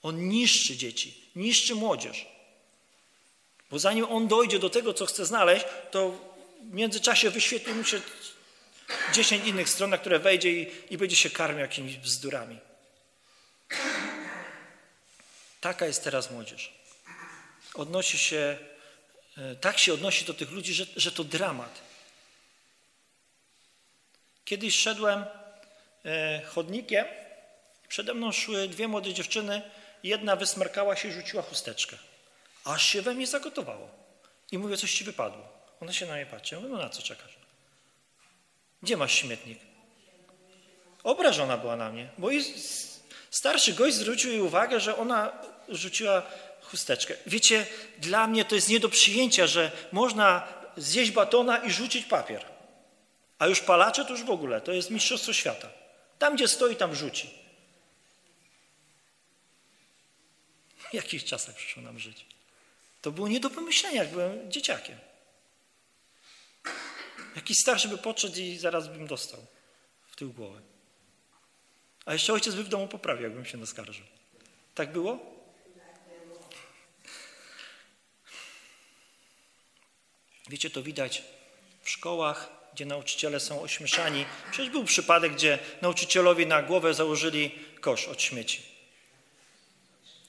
On 0.01 0.27
niszczy 0.27 0.77
dzieci, 0.77 1.22
niszczy 1.35 1.75
młodzież. 1.75 2.25
Bo 3.71 3.79
zanim 3.79 4.05
on 4.05 4.27
dojdzie 4.27 4.59
do 4.59 4.69
tego, 4.69 4.93
co 4.93 5.05
chce 5.05 5.25
znaleźć, 5.25 5.65
to 5.91 6.11
w 6.69 6.73
międzyczasie 6.73 7.29
wyświetli 7.29 7.73
mu 7.73 7.83
się 7.83 8.01
dziesięć 9.13 9.47
innych 9.47 9.69
stron, 9.69 9.89
na 9.89 9.97
które 9.97 10.19
wejdzie 10.19 10.51
i, 10.51 10.71
i 10.89 10.97
będzie 10.97 11.15
się 11.15 11.29
karmił 11.29 11.59
jakimiś 11.59 11.97
bzdurami. 11.97 12.59
Taka 15.61 15.85
jest 15.85 16.03
teraz 16.03 16.31
młodzież. 16.31 16.73
Odnosi 17.73 18.17
się, 18.17 18.57
e, 19.37 19.55
tak 19.55 19.79
się 19.79 19.93
odnosi 19.93 20.25
do 20.25 20.33
tych 20.33 20.51
ludzi, 20.51 20.73
że, 20.73 20.85
że 20.95 21.11
to 21.11 21.23
dramat. 21.23 21.81
Kiedyś 24.45 24.79
szedłem 24.79 25.25
e, 26.05 26.41
chodnikiem, 26.45 27.05
przede 27.87 28.13
mną 28.13 28.31
szły 28.31 28.67
dwie 28.67 28.87
młode 28.87 29.13
dziewczyny, 29.13 29.61
jedna 30.03 30.35
wysmarkała 30.35 30.95
się 30.95 31.07
i 31.07 31.11
rzuciła 31.11 31.43
chusteczkę. 31.43 31.97
Aż 32.63 32.85
się 32.85 33.01
we 33.01 33.13
mnie 33.13 33.27
zagotowało. 33.27 33.89
I 34.51 34.57
mówię, 34.57 34.77
coś 34.77 34.93
ci 34.93 35.03
wypadło. 35.03 35.47
Ona 35.81 35.93
się 35.93 36.05
na 36.05 36.13
mnie 36.13 36.25
patrzy. 36.25 36.55
Ja 36.55 36.61
mówię, 36.61 36.73
no 36.73 36.81
na 36.81 36.89
co 36.89 37.01
czekasz? 37.01 37.37
Gdzie 38.81 38.97
masz 38.97 39.13
śmietnik? 39.13 39.59
Obrażona 41.03 41.57
była 41.57 41.75
na 41.75 41.91
mnie, 41.91 42.09
bo 42.17 42.29
starszy 43.29 43.73
gość 43.73 43.95
zwrócił 43.95 44.31
jej 44.31 44.41
uwagę, 44.41 44.79
że 44.79 44.97
ona 44.97 45.31
rzuciła 45.69 46.21
chusteczkę. 46.61 47.13
Wiecie, 47.25 47.65
dla 47.97 48.27
mnie 48.27 48.45
to 48.45 48.55
jest 48.55 48.69
nie 48.69 48.79
do 48.79 48.89
przyjęcia, 48.89 49.47
że 49.47 49.71
można 49.91 50.47
zjeść 50.77 51.11
batona 51.11 51.57
i 51.57 51.71
rzucić 51.71 52.05
papier. 52.05 52.45
A 53.39 53.47
już 53.47 53.59
palacze 53.59 54.05
to 54.05 54.11
już 54.11 54.23
w 54.23 54.29
ogóle, 54.29 54.61
to 54.61 54.71
jest 54.71 54.89
mistrzostwo 54.89 55.33
świata. 55.33 55.69
Tam, 56.19 56.35
gdzie 56.35 56.47
stoi, 56.47 56.75
tam 56.75 56.95
rzuci. 56.95 57.42
Jakich 60.93 61.23
czasach 61.23 61.55
przyszło 61.55 61.83
nam 61.83 61.99
żyć? 61.99 62.25
To 63.01 63.11
było 63.11 63.27
nie 63.27 63.39
do 63.39 63.49
pomyślenia, 63.49 64.03
jak 64.03 64.11
byłem 64.11 64.51
dzieciakiem. 64.51 64.97
Jakiś 67.35 67.57
starszy 67.57 67.87
by 67.87 67.97
podszedł 67.97 68.39
i 68.39 68.57
zaraz 68.57 68.87
bym 68.87 69.07
dostał 69.07 69.45
w 70.07 70.15
tył 70.15 70.33
głowy. 70.33 70.61
A 72.05 72.13
jeszcze 72.13 72.33
ojciec 72.33 72.55
by 72.55 72.63
w 72.63 72.69
domu 72.69 72.87
poprawił, 72.87 73.23
jakbym 73.23 73.45
się 73.45 73.57
naskarżył. 73.57 74.05
Tak 74.75 74.91
było? 74.91 75.33
Wiecie, 80.49 80.69
to 80.69 80.83
widać 80.83 81.23
w 81.81 81.89
szkołach, 81.89 82.49
gdzie 82.73 82.85
nauczyciele 82.85 83.39
są 83.39 83.61
ośmieszani. 83.61 84.25
Przecież 84.51 84.71
był 84.71 84.83
przypadek, 84.83 85.33
gdzie 85.33 85.59
nauczycielowi 85.81 86.47
na 86.47 86.61
głowę 86.61 86.93
założyli 86.93 87.51
kosz 87.81 88.07
od 88.07 88.21
śmieci. 88.21 88.72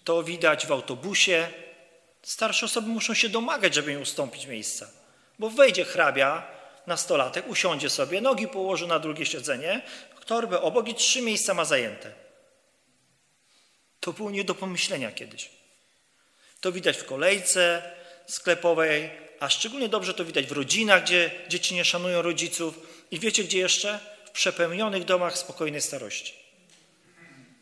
To 0.04 0.22
widać 0.22 0.66
w 0.66 0.72
autobusie. 0.72 1.48
Starsze 2.22 2.66
osoby 2.66 2.88
muszą 2.88 3.14
się 3.14 3.28
domagać, 3.28 3.74
żeby 3.74 3.92
im 3.92 4.02
ustąpić 4.02 4.46
miejsca. 4.46 4.90
Bo 5.38 5.50
wejdzie 5.50 5.84
hrabia, 5.84 6.46
nastolatek, 6.86 7.48
usiądzie 7.48 7.90
sobie, 7.90 8.20
nogi 8.20 8.48
położy 8.48 8.86
na 8.86 8.98
drugie 8.98 9.26
siedzenie, 9.26 9.82
torbę 10.24 10.60
obok 10.60 10.88
i 10.88 10.94
trzy 10.94 11.22
miejsca 11.22 11.54
ma 11.54 11.64
zajęte. 11.64 12.12
To 14.00 14.12
było 14.12 14.30
nie 14.30 14.44
do 14.44 14.54
pomyślenia 14.54 15.12
kiedyś. 15.12 15.50
To 16.60 16.72
widać 16.72 16.96
w 16.96 17.04
kolejce 17.04 17.82
sklepowej, 18.26 19.10
a 19.40 19.48
szczególnie 19.48 19.88
dobrze 19.88 20.14
to 20.14 20.24
widać 20.24 20.46
w 20.46 20.52
rodzinach, 20.52 21.02
gdzie 21.02 21.30
dzieci 21.48 21.74
nie 21.74 21.84
szanują 21.84 22.22
rodziców. 22.22 22.80
I 23.10 23.18
wiecie 23.18 23.44
gdzie 23.44 23.58
jeszcze? 23.58 24.00
W 24.24 24.30
przepełnionych 24.30 25.04
domach 25.04 25.38
spokojnej 25.38 25.80
starości. 25.80 26.43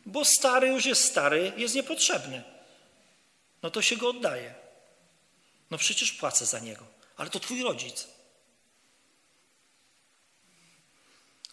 Bo 0.05 0.25
stary 0.25 0.67
już 0.67 0.85
jest 0.85 1.03
stary, 1.03 1.51
jest 1.57 1.75
niepotrzebny. 1.75 2.43
No 3.61 3.71
to 3.71 3.81
się 3.81 3.97
go 3.97 4.09
oddaje. 4.09 4.53
No 5.71 5.77
przecież 5.77 6.11
płacę 6.11 6.45
za 6.45 6.59
niego, 6.59 6.85
ale 7.17 7.29
to 7.29 7.39
twój 7.39 7.63
rodzic. 7.63 8.07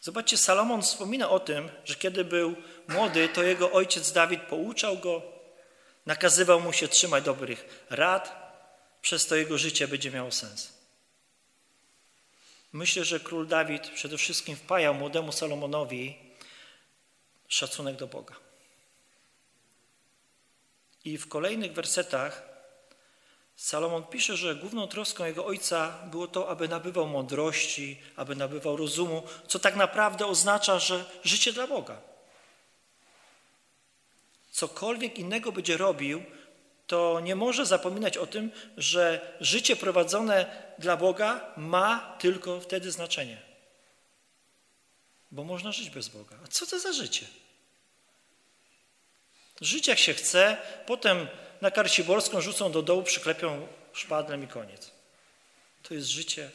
Zobaczcie, 0.00 0.38
Salomon 0.38 0.82
wspomina 0.82 1.30
o 1.30 1.40
tym, 1.40 1.70
że 1.84 1.94
kiedy 1.94 2.24
był 2.24 2.54
młody, 2.88 3.28
to 3.28 3.42
jego 3.42 3.72
ojciec 3.72 4.12
Dawid 4.12 4.42
pouczał 4.42 4.98
go, 4.98 5.22
nakazywał 6.06 6.60
mu 6.60 6.72
się 6.72 6.88
trzymać 6.88 7.24
dobrych 7.24 7.86
rad, 7.90 8.50
przez 9.02 9.26
to 9.26 9.36
jego 9.36 9.58
życie 9.58 9.88
będzie 9.88 10.10
miało 10.10 10.30
sens. 10.30 10.72
Myślę, 12.72 13.04
że 13.04 13.20
król 13.20 13.46
Dawid 13.46 13.90
przede 13.90 14.18
wszystkim 14.18 14.56
wpajał 14.56 14.94
młodemu 14.94 15.32
Salomonowi 15.32 16.29
szacunek 17.50 17.96
do 17.96 18.06
Boga. 18.06 18.34
I 21.04 21.18
w 21.18 21.28
kolejnych 21.28 21.72
wersetach 21.72 22.50
Salomon 23.56 24.04
pisze, 24.04 24.36
że 24.36 24.54
główną 24.54 24.86
troską 24.88 25.24
jego 25.24 25.46
ojca 25.46 25.98
było 26.10 26.26
to, 26.26 26.48
aby 26.48 26.68
nabywał 26.68 27.06
mądrości, 27.06 28.00
aby 28.16 28.36
nabywał 28.36 28.76
rozumu, 28.76 29.22
co 29.46 29.58
tak 29.58 29.76
naprawdę 29.76 30.26
oznacza, 30.26 30.78
że 30.78 31.04
życie 31.24 31.52
dla 31.52 31.66
Boga. 31.66 32.00
Cokolwiek 34.50 35.18
innego 35.18 35.52
będzie 35.52 35.76
robił, 35.76 36.22
to 36.86 37.20
nie 37.20 37.36
może 37.36 37.66
zapominać 37.66 38.16
o 38.16 38.26
tym, 38.26 38.50
że 38.76 39.34
życie 39.40 39.76
prowadzone 39.76 40.46
dla 40.78 40.96
Boga 40.96 41.52
ma 41.56 42.16
tylko 42.18 42.60
wtedy 42.60 42.90
znaczenie. 42.90 43.49
Bo 45.30 45.44
można 45.44 45.72
żyć 45.72 45.90
bez 45.90 46.08
Boga. 46.08 46.36
A 46.44 46.48
co 46.48 46.66
to 46.66 46.80
za 46.80 46.92
życie? 46.92 47.26
Żyć 49.60 49.88
jak 49.88 49.98
się 49.98 50.14
chce, 50.14 50.56
potem 50.86 51.28
na 51.60 51.70
Karciborską 51.70 52.40
rzucą 52.40 52.72
do 52.72 52.82
dołu, 52.82 53.02
przyklepią 53.02 53.68
szpadlem 53.92 54.44
i 54.44 54.46
koniec. 54.46 54.90
To 55.82 55.94
jest 55.94 56.08
życie. 56.08 56.50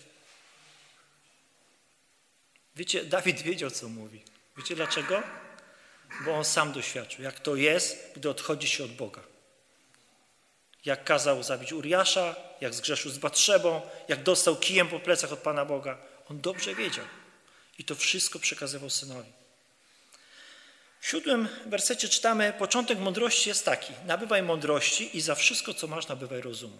Wiecie, 2.76 3.06
Dawid 3.06 3.42
wiedział, 3.42 3.72
co 3.72 3.90
mówi. 3.90 4.22
Wiecie 4.58 4.76
dlaczego? 4.76 5.24
Bo 6.26 6.34
on 6.34 6.46
sam 6.46 6.72
doświadczył, 6.74 7.24
jak 7.24 7.40
to 7.40 7.56
jest, 7.56 8.12
gdy 8.16 8.30
odchodzi 8.30 8.68
się 8.68 8.84
od 8.84 8.92
Boga. 8.92 9.22
Jak 10.86 11.04
kazał 11.04 11.44
zabić 11.44 11.74
Uriasza, 11.74 12.36
jak 12.62 12.74
zgrzeszył 12.74 13.12
z 13.12 13.18
Batrzebą, 13.18 13.82
jak 14.08 14.24
dostał 14.24 14.56
kijem 14.56 14.88
po 14.88 15.00
plecach 15.00 15.32
od 15.32 15.40
Pana 15.40 15.66
Boga. 15.66 15.98
On 16.30 16.42
dobrze 16.42 16.76
wiedział. 16.76 17.06
I 17.80 17.84
to 17.84 17.96
wszystko 17.96 18.40
przekazywał 18.40 18.90
synowi. 18.90 19.30
W 21.02 21.08
siódmym 21.08 21.48
wersecie 21.66 22.10
czytamy, 22.10 22.54
początek 22.58 23.00
mądrości 23.00 23.50
jest 23.50 23.66
taki, 23.66 23.94
nabywaj 24.06 24.44
mądrości 24.44 25.18
i 25.18 25.22
za 25.22 25.36
wszystko, 25.36 25.74
co 25.74 25.88
masz, 25.88 26.08
nabywaj 26.08 26.42
rozumu. 26.42 26.78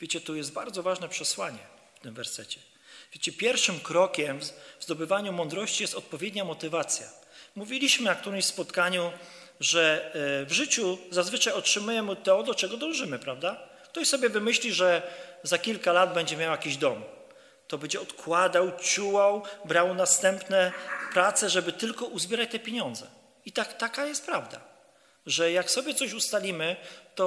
Wiecie, 0.00 0.20
tu 0.20 0.36
jest 0.36 0.52
bardzo 0.52 0.82
ważne 0.82 1.08
przesłanie 1.08 1.58
w 1.94 2.00
tym 2.00 2.14
wersecie. 2.14 2.60
Wiecie, 3.12 3.32
pierwszym 3.32 3.80
krokiem 3.80 4.40
w 4.78 4.84
zdobywaniu 4.84 5.32
mądrości 5.32 5.82
jest 5.82 5.94
odpowiednia 5.94 6.44
motywacja. 6.44 7.06
Mówiliśmy 7.56 8.04
na 8.04 8.14
którymś 8.14 8.44
spotkaniu, 8.44 9.12
że 9.60 10.12
e, 10.14 10.46
w 10.46 10.52
życiu 10.52 10.98
zazwyczaj 11.10 11.52
otrzymujemy 11.52 12.16
to, 12.16 12.42
do 12.42 12.54
czego 12.54 12.76
dążymy, 12.76 13.18
prawda? 13.18 13.68
Ktoś 13.88 14.08
sobie 14.08 14.28
wymyśli, 14.28 14.72
że 14.72 15.02
za 15.42 15.58
kilka 15.58 15.92
lat 15.92 16.14
będzie 16.14 16.36
miał 16.36 16.50
jakiś 16.50 16.76
dom. 16.76 17.02
To 17.70 17.78
będzie 17.78 18.00
odkładał, 18.00 18.78
ciułał, 18.78 19.42
brał 19.64 19.94
następne 19.94 20.72
prace, 21.12 21.50
żeby 21.50 21.72
tylko 21.72 22.06
uzbierać 22.06 22.50
te 22.50 22.58
pieniądze. 22.58 23.06
I 23.44 23.52
tak, 23.52 23.78
taka 23.78 24.06
jest 24.06 24.26
prawda, 24.26 24.60
że 25.26 25.52
jak 25.52 25.70
sobie 25.70 25.94
coś 25.94 26.12
ustalimy, 26.12 26.76
to 27.14 27.26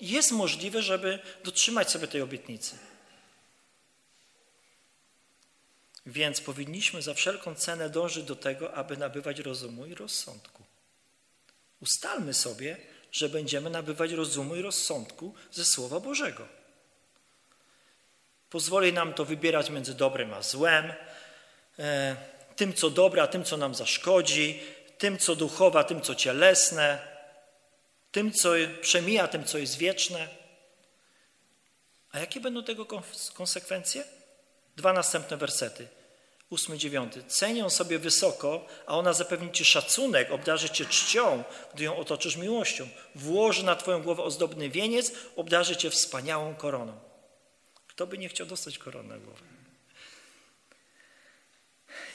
jest 0.00 0.32
możliwe, 0.32 0.82
żeby 0.82 1.18
dotrzymać 1.44 1.90
sobie 1.90 2.08
tej 2.08 2.22
obietnicy. 2.22 2.78
Więc 6.06 6.40
powinniśmy 6.40 7.02
za 7.02 7.14
wszelką 7.14 7.54
cenę 7.54 7.90
dążyć 7.90 8.24
do 8.24 8.36
tego, 8.36 8.74
aby 8.74 8.96
nabywać 8.96 9.38
rozumu 9.38 9.86
i 9.86 9.94
rozsądku. 9.94 10.62
Ustalmy 11.80 12.34
sobie, 12.34 12.76
że 13.12 13.28
będziemy 13.28 13.70
nabywać 13.70 14.12
rozumu 14.12 14.56
i 14.56 14.62
rozsądku 14.62 15.34
ze 15.52 15.64
Słowa 15.64 16.00
Bożego. 16.00 16.63
Pozwoli 18.54 18.92
nam 18.92 19.14
to 19.14 19.24
wybierać 19.24 19.70
między 19.70 19.94
dobrem 19.94 20.34
a 20.34 20.42
złem, 20.42 20.92
e, 21.78 22.16
tym, 22.56 22.74
co 22.74 22.90
dobre, 22.90 23.22
a 23.22 23.26
tym, 23.26 23.44
co 23.44 23.56
nam 23.56 23.74
zaszkodzi, 23.74 24.60
tym, 24.98 25.18
co 25.18 25.36
duchowe, 25.36 25.78
a 25.78 25.84
tym, 25.84 26.00
co 26.00 26.14
cielesne, 26.14 26.98
tym, 28.12 28.32
co 28.32 28.50
przemija, 28.80 29.28
tym, 29.28 29.44
co 29.44 29.58
jest 29.58 29.78
wieczne. 29.78 30.28
A 32.12 32.18
jakie 32.18 32.40
będą 32.40 32.62
tego 32.62 32.86
konsekwencje? 33.34 34.04
Dwa 34.76 34.92
następne 34.92 35.36
wersety. 35.36 35.88
Ósmy, 36.50 36.78
dziewiąty. 36.78 37.24
Cenią 37.28 37.70
sobie 37.70 37.98
wysoko, 37.98 38.66
a 38.86 38.98
ona 38.98 39.12
zapewni 39.12 39.52
ci 39.52 39.64
szacunek, 39.64 40.30
obdarzy 40.30 40.70
cię 40.70 40.84
czcią, 40.86 41.44
gdy 41.74 41.84
ją 41.84 41.96
otoczysz 41.96 42.36
miłością. 42.36 42.88
Włoży 43.14 43.64
na 43.64 43.76
twoją 43.76 44.02
głowę 44.02 44.22
ozdobny 44.22 44.70
wieniec, 44.70 45.12
obdarzy 45.36 45.76
cię 45.76 45.90
wspaniałą 45.90 46.54
koroną. 46.54 47.03
Kto 47.94 48.06
by 48.06 48.18
nie 48.18 48.28
chciał 48.28 48.46
dostać 48.46 48.78
korony 48.78 49.08
na 49.08 49.18
głowę? 49.18 49.42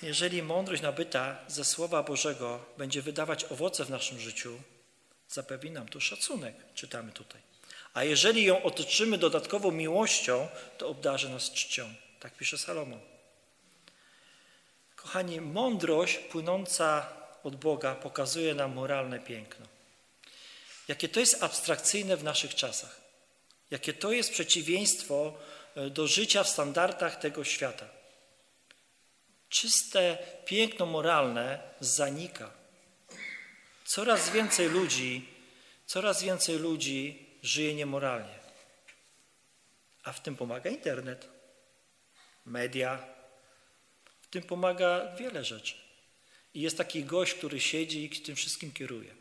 Jeżeli 0.01 0.43
mądrość 0.43 0.81
nabyta 0.81 1.37
ze 1.47 1.65
Słowa 1.65 2.03
Bożego 2.03 2.65
będzie 2.77 3.01
wydawać 3.01 3.45
owoce 3.45 3.85
w 3.85 3.89
naszym 3.89 4.19
życiu, 4.19 4.61
zapewni 5.29 5.71
nam 5.71 5.89
to 5.89 5.99
szacunek, 5.99 6.55
czytamy 6.73 7.11
tutaj. 7.11 7.41
A 7.93 8.03
jeżeli 8.03 8.43
ją 8.43 8.63
otoczymy 8.63 9.17
dodatkową 9.17 9.71
miłością, 9.71 10.47
to 10.77 10.87
obdarzy 10.87 11.29
nas 11.29 11.51
czcią. 11.51 11.93
Tak 12.19 12.33
pisze 12.33 12.57
Salomon. 12.57 12.99
Kochani, 14.95 15.41
mądrość 15.41 16.17
płynąca 16.17 17.13
od 17.43 17.55
Boga 17.55 17.95
pokazuje 17.95 18.55
nam 18.55 18.73
moralne 18.73 19.19
piękno. 19.19 19.65
Jakie 20.87 21.09
to 21.09 21.19
jest 21.19 21.43
abstrakcyjne 21.43 22.17
w 22.17 22.23
naszych 22.23 22.55
czasach. 22.55 23.01
Jakie 23.71 23.93
to 23.93 24.11
jest 24.11 24.31
przeciwieństwo 24.31 25.33
do 25.91 26.07
życia 26.07 26.43
w 26.43 26.49
standardach 26.49 27.19
tego 27.19 27.43
świata. 27.43 27.85
Czyste 29.49 30.17
piękno 30.45 30.85
moralne 30.85 31.59
zanika. 31.79 32.51
Coraz 33.85 34.29
więcej 34.29 34.69
ludzi, 34.69 35.29
coraz 35.85 36.23
więcej 36.23 36.59
ludzi 36.59 37.25
żyje 37.43 37.75
niemoralnie. 37.75 38.39
A 40.03 40.13
w 40.13 40.21
tym 40.21 40.35
pomaga 40.35 40.69
internet, 40.69 41.27
media, 42.45 43.07
w 44.21 44.27
tym 44.27 44.43
pomaga 44.43 45.15
wiele 45.15 45.45
rzeczy. 45.45 45.75
I 46.53 46.61
jest 46.61 46.77
taki 46.77 47.03
gość, 47.03 47.33
który 47.33 47.59
siedzi 47.59 48.05
i 48.05 48.09
tym 48.09 48.35
wszystkim 48.35 48.71
kieruje. 48.71 49.15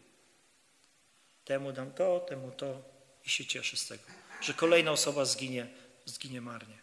Temu 1.44 1.72
dam 1.72 1.92
to, 1.92 2.20
temu 2.20 2.50
to 2.50 2.82
i 3.24 3.30
się 3.30 3.46
cieszy 3.46 3.76
z 3.76 3.86
tego, 3.86 4.02
że 4.40 4.54
kolejna 4.54 4.90
osoba 4.90 5.24
zginie, 5.24 5.66
zginie 6.08 6.40
marnie. 6.40 6.78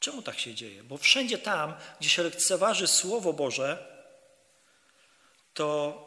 Czemu 0.00 0.22
tak 0.22 0.38
się 0.40 0.54
dzieje? 0.54 0.82
Bo 0.82 0.98
wszędzie 0.98 1.38
tam, 1.38 1.74
gdzie 2.00 2.08
się 2.08 2.22
lekceważy 2.22 2.86
Słowo 2.86 3.32
Boże, 3.32 3.94
to 5.54 6.00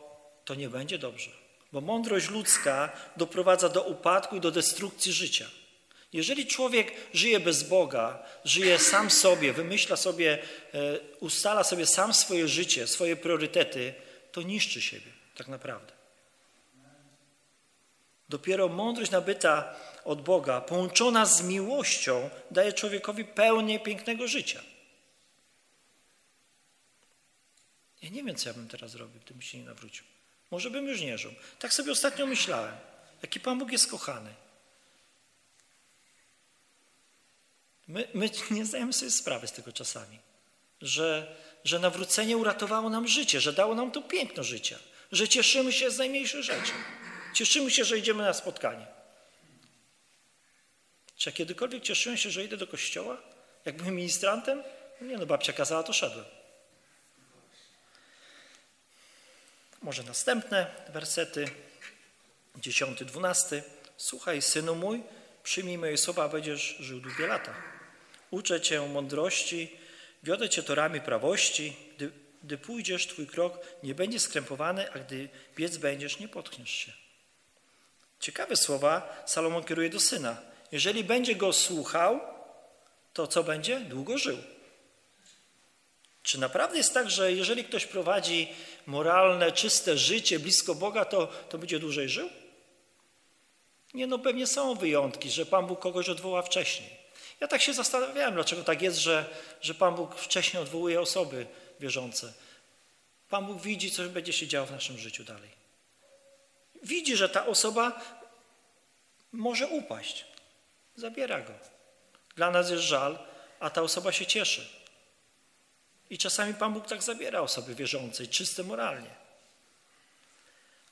to 0.45 0.55
nie 0.55 0.69
będzie 0.69 0.97
dobrze. 0.97 1.31
Bo 1.71 1.81
mądrość 1.81 2.29
ludzka 2.29 2.91
doprowadza 3.17 3.69
do 3.69 3.83
upadku 3.83 4.35
i 4.35 4.39
do 4.41 4.51
destrukcji 4.51 5.13
życia. 5.13 5.45
Jeżeli 6.13 6.47
człowiek 6.47 6.93
żyje 7.13 7.39
bez 7.39 7.63
Boga, 7.63 8.23
żyje 8.45 8.79
sam 8.79 9.11
sobie, 9.11 9.53
wymyśla 9.53 9.95
sobie, 9.95 10.43
e, 10.73 10.99
ustala 11.19 11.63
sobie 11.63 11.85
sam 11.85 12.13
swoje 12.13 12.47
życie, 12.47 12.87
swoje 12.87 13.15
priorytety, 13.15 13.93
to 14.31 14.41
niszczy 14.41 14.81
siebie 14.81 15.11
tak 15.37 15.47
naprawdę. 15.47 15.93
Dopiero 18.29 18.67
mądrość 18.67 19.11
nabyta 19.11 19.75
od 20.07 20.21
Boga, 20.21 20.61
połączona 20.61 21.25
z 21.25 21.41
miłością, 21.41 22.29
daje 22.51 22.73
człowiekowi 22.73 23.25
pełnię 23.25 23.79
pięknego 23.79 24.27
życia. 24.27 24.61
Ja 28.01 28.09
nie 28.09 28.23
wiem, 28.23 28.35
co 28.35 28.49
ja 28.49 28.53
bym 28.53 28.67
teraz 28.67 28.95
robił, 28.95 29.21
gdybym 29.21 29.41
się 29.41 29.57
nie 29.57 29.63
nawrócił. 29.63 30.05
Może 30.51 30.69
bym 30.69 30.87
już 30.87 31.01
nie 31.01 31.17
żył. 31.17 31.31
Tak 31.59 31.73
sobie 31.73 31.91
ostatnio 31.91 32.25
myślałem. 32.25 32.75
Jaki 33.21 33.39
Pan 33.39 33.59
Bóg 33.59 33.71
jest 33.71 33.91
kochany. 33.91 34.33
My, 37.87 38.07
my 38.13 38.29
nie 38.51 38.65
zdajemy 38.65 38.93
sobie 38.93 39.11
sprawy 39.11 39.47
z 39.47 39.51
tego 39.51 39.71
czasami, 39.71 40.19
że, 40.81 41.35
że 41.63 41.79
nawrócenie 41.79 42.37
uratowało 42.37 42.89
nam 42.89 43.07
życie, 43.07 43.41
że 43.41 43.53
dało 43.53 43.75
nam 43.75 43.91
to 43.91 44.01
piękno 44.01 44.43
życia, 44.43 44.79
że 45.11 45.27
cieszymy 45.27 45.73
się 45.73 45.91
z 45.91 45.97
najmniejszych 45.97 46.43
rzeczy. 46.43 46.71
Cieszymy 47.33 47.71
się, 47.71 47.85
że 47.85 47.97
idziemy 47.97 48.23
na 48.23 48.33
spotkanie. 48.33 48.96
Czy 51.17 51.29
ja 51.29 51.35
kiedykolwiek 51.35 51.83
cieszyłem 51.83 52.17
się, 52.17 52.31
że 52.31 52.43
idę 52.43 52.57
do 52.57 52.67
kościoła? 52.67 53.17
Jak 53.65 53.77
byłem 53.77 53.95
ministrantem? 53.95 54.63
No 55.01 55.07
nie 55.07 55.17
no, 55.17 55.25
babcia 55.25 55.53
kazała, 55.53 55.83
to 55.83 55.93
szedłem. 55.93 56.25
Może 59.81 60.03
następne 60.03 60.67
wersety, 60.89 61.45
dziesiąty, 62.55 63.05
dwunasty. 63.05 63.63
Słuchaj, 63.97 64.41
synu 64.41 64.75
mój, 64.75 65.03
przyjmij 65.43 65.77
moje 65.77 65.97
słowa, 65.97 66.29
będziesz 66.29 66.77
żył 66.79 66.99
długie 66.99 67.27
lata. 67.27 67.53
Uczę 68.31 68.61
cię 68.61 68.81
mądrości, 68.87 69.77
wiodę 70.23 70.49
cię 70.49 70.63
torami 70.63 71.01
prawości. 71.01 71.75
Gdy, 71.95 72.11
gdy 72.43 72.57
pójdziesz, 72.57 73.07
twój 73.07 73.27
krok 73.27 73.59
nie 73.83 73.95
będzie 73.95 74.19
skrępowany, 74.19 74.91
a 74.91 74.99
gdy 74.99 75.29
biec 75.55 75.77
będziesz, 75.77 76.19
nie 76.19 76.27
potkniesz 76.27 76.71
się. 76.71 76.91
Ciekawe 78.19 78.55
słowa 78.55 79.23
Salomon 79.25 79.63
kieruje 79.63 79.89
do 79.89 79.99
syna. 79.99 80.41
Jeżeli 80.71 81.03
będzie 81.03 81.35
go 81.35 81.53
słuchał, 81.53 82.19
to 83.13 83.27
co 83.27 83.43
będzie? 83.43 83.79
Długo 83.79 84.17
żył. 84.17 84.37
Czy 86.23 86.39
naprawdę 86.39 86.77
jest 86.77 86.93
tak, 86.93 87.09
że 87.09 87.31
jeżeli 87.31 87.63
ktoś 87.63 87.85
prowadzi 87.85 88.47
moralne, 88.85 89.51
czyste 89.51 89.97
życie 89.97 90.39
blisko 90.39 90.75
Boga, 90.75 91.05
to, 91.05 91.27
to 91.49 91.57
będzie 91.57 91.79
dłużej 91.79 92.09
żył? 92.09 92.29
Nie, 93.93 94.07
no 94.07 94.19
pewnie 94.19 94.47
są 94.47 94.75
wyjątki, 94.75 95.31
że 95.31 95.45
Pan 95.45 95.67
Bóg 95.67 95.79
kogoś 95.79 96.09
odwoła 96.09 96.41
wcześniej. 96.41 96.89
Ja 97.39 97.47
tak 97.47 97.61
się 97.61 97.73
zastanawiałem, 97.73 98.33
dlaczego 98.33 98.63
tak 98.63 98.81
jest, 98.81 98.97
że, 98.97 99.25
że 99.61 99.73
Pan 99.73 99.95
Bóg 99.95 100.15
wcześniej 100.15 100.63
odwołuje 100.63 101.01
osoby 101.01 101.45
wierzące. 101.79 102.33
Pan 103.29 103.45
Bóg 103.45 103.61
widzi, 103.61 103.91
co 103.91 104.03
będzie 104.03 104.33
się 104.33 104.47
działo 104.47 104.67
w 104.67 104.71
naszym 104.71 104.97
życiu 104.97 105.23
dalej. 105.23 105.49
Widzi, 106.83 107.15
że 107.15 107.29
ta 107.29 107.45
osoba 107.45 108.01
może 109.31 109.67
upaść. 109.67 110.25
Zabiera 110.97 111.41
go. 111.41 111.53
Dla 112.35 112.51
nas 112.51 112.69
jest 112.69 112.83
żal, 112.83 113.19
a 113.59 113.69
ta 113.69 113.81
osoba 113.81 114.11
się 114.11 114.25
cieszy. 114.25 114.67
I 116.09 116.17
czasami 116.17 116.53
Pan 116.53 116.73
Bóg 116.73 116.87
tak 116.87 117.03
zabiera 117.03 117.41
osoby 117.41 117.75
wierzącej, 117.75 118.27
czyste 118.27 118.63
moralnie. 118.63 119.09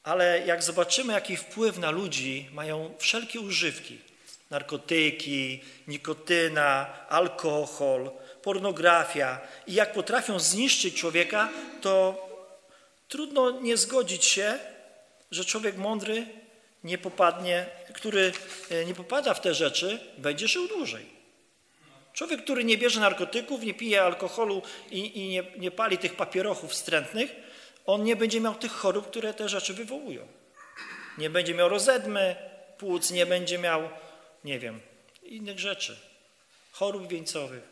Ale 0.03 0.45
jak 0.45 0.63
zobaczymy, 0.63 1.13
jaki 1.13 1.38
wpływ 1.38 1.77
na 1.77 1.91
ludzi 1.91 2.50
mają 2.53 2.95
wszelkie 3.00 3.39
używki, 3.39 4.00
narkotyki, 4.50 5.63
nikotyna, 5.87 6.87
alkohol, 7.09 8.11
pornografia 8.44 9.41
i 9.68 9.74
jak 9.74 9.94
potrafią 9.94 10.39
zniszczyć 10.39 10.96
człowieka, 10.96 11.50
to 11.81 12.25
trudno 13.07 13.51
nie 13.51 13.77
zgodzić 13.77 14.25
się, 14.25 14.59
że 15.31 15.46
człowiek 15.46 15.77
mądry 15.77 16.27
nie 16.85 16.98
popadnie, 16.98 17.65
który 17.93 18.31
e, 18.69 18.85
nie 18.85 18.95
popada 18.95 19.33
w 19.33 19.41
te 19.41 19.53
rzeczy, 19.53 20.00
będzie 20.17 20.48
żył 20.48 20.67
dłużej. 20.67 21.05
Człowiek, 22.13 22.43
który 22.43 22.63
nie 22.63 22.77
bierze 22.77 23.00
narkotyków, 23.00 23.63
nie 23.63 23.74
pije 23.74 24.03
alkoholu 24.03 24.61
i, 24.91 25.19
i 25.19 25.27
nie, 25.27 25.43
nie 25.57 25.71
pali 25.71 25.98
tych 25.98 26.15
papierochów 26.15 26.71
wstrętnych, 26.71 27.35
on 27.85 28.03
nie 28.03 28.15
będzie 28.15 28.41
miał 28.41 28.55
tych 28.55 28.71
chorób, 28.71 29.07
które 29.07 29.33
te 29.33 29.50
rzeczy 29.50 29.74
wywołują. 29.74 30.27
Nie 31.17 31.29
będzie 31.29 31.53
miał 31.53 31.69
rozedmy 31.69 32.35
płuc, 32.77 33.11
nie 33.11 33.25
będzie 33.25 33.57
miał, 33.57 33.89
nie 34.43 34.59
wiem, 34.59 34.81
innych 35.24 35.59
rzeczy, 35.59 36.00
chorób 36.71 37.07
wieńcowych. 37.07 37.63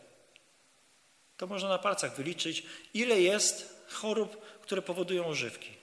To 1.38 1.48
można 1.48 1.70
na 1.70 1.80
palcach 1.80 2.16
wyliczyć, 2.16 2.64
ile 2.94 3.22
jest 3.22 3.86
chorób, 3.90 4.42
które 4.62 4.82
powodują 4.82 5.24
używki. 5.24 5.83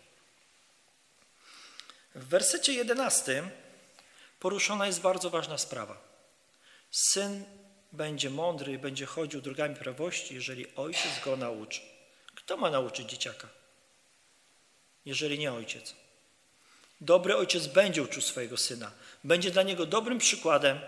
W 2.15 2.29
wersecie 2.29 2.73
11 2.73 3.43
poruszona 4.41 4.87
jest 4.87 5.01
bardzo 5.01 5.31
ważna 5.31 5.59
sprawa. 5.59 5.97
Syn 6.91 7.45
będzie 7.93 8.31
mądry 8.31 8.73
i 8.73 8.79
będzie 8.79 9.07
chodził 9.07 9.41
drogami 9.41 9.77
prawości, 9.77 10.35
jeżeli 10.35 10.75
ojciec 10.77 11.25
go 11.25 11.37
nauczy. 11.37 11.81
Kto 12.35 12.57
ma 12.57 12.71
nauczyć 12.71 13.11
dzieciaka? 13.11 13.49
Jeżeli 15.05 15.39
nie 15.39 15.53
ojciec. 15.53 15.95
Dobry 17.01 17.37
ojciec 17.37 17.67
będzie 17.67 18.03
uczył 18.03 18.23
swojego 18.23 18.57
syna. 18.57 18.93
Będzie 19.25 19.51
dla 19.51 19.63
niego 19.63 19.87
dobrym 19.87 20.19
przykładem. 20.19 20.81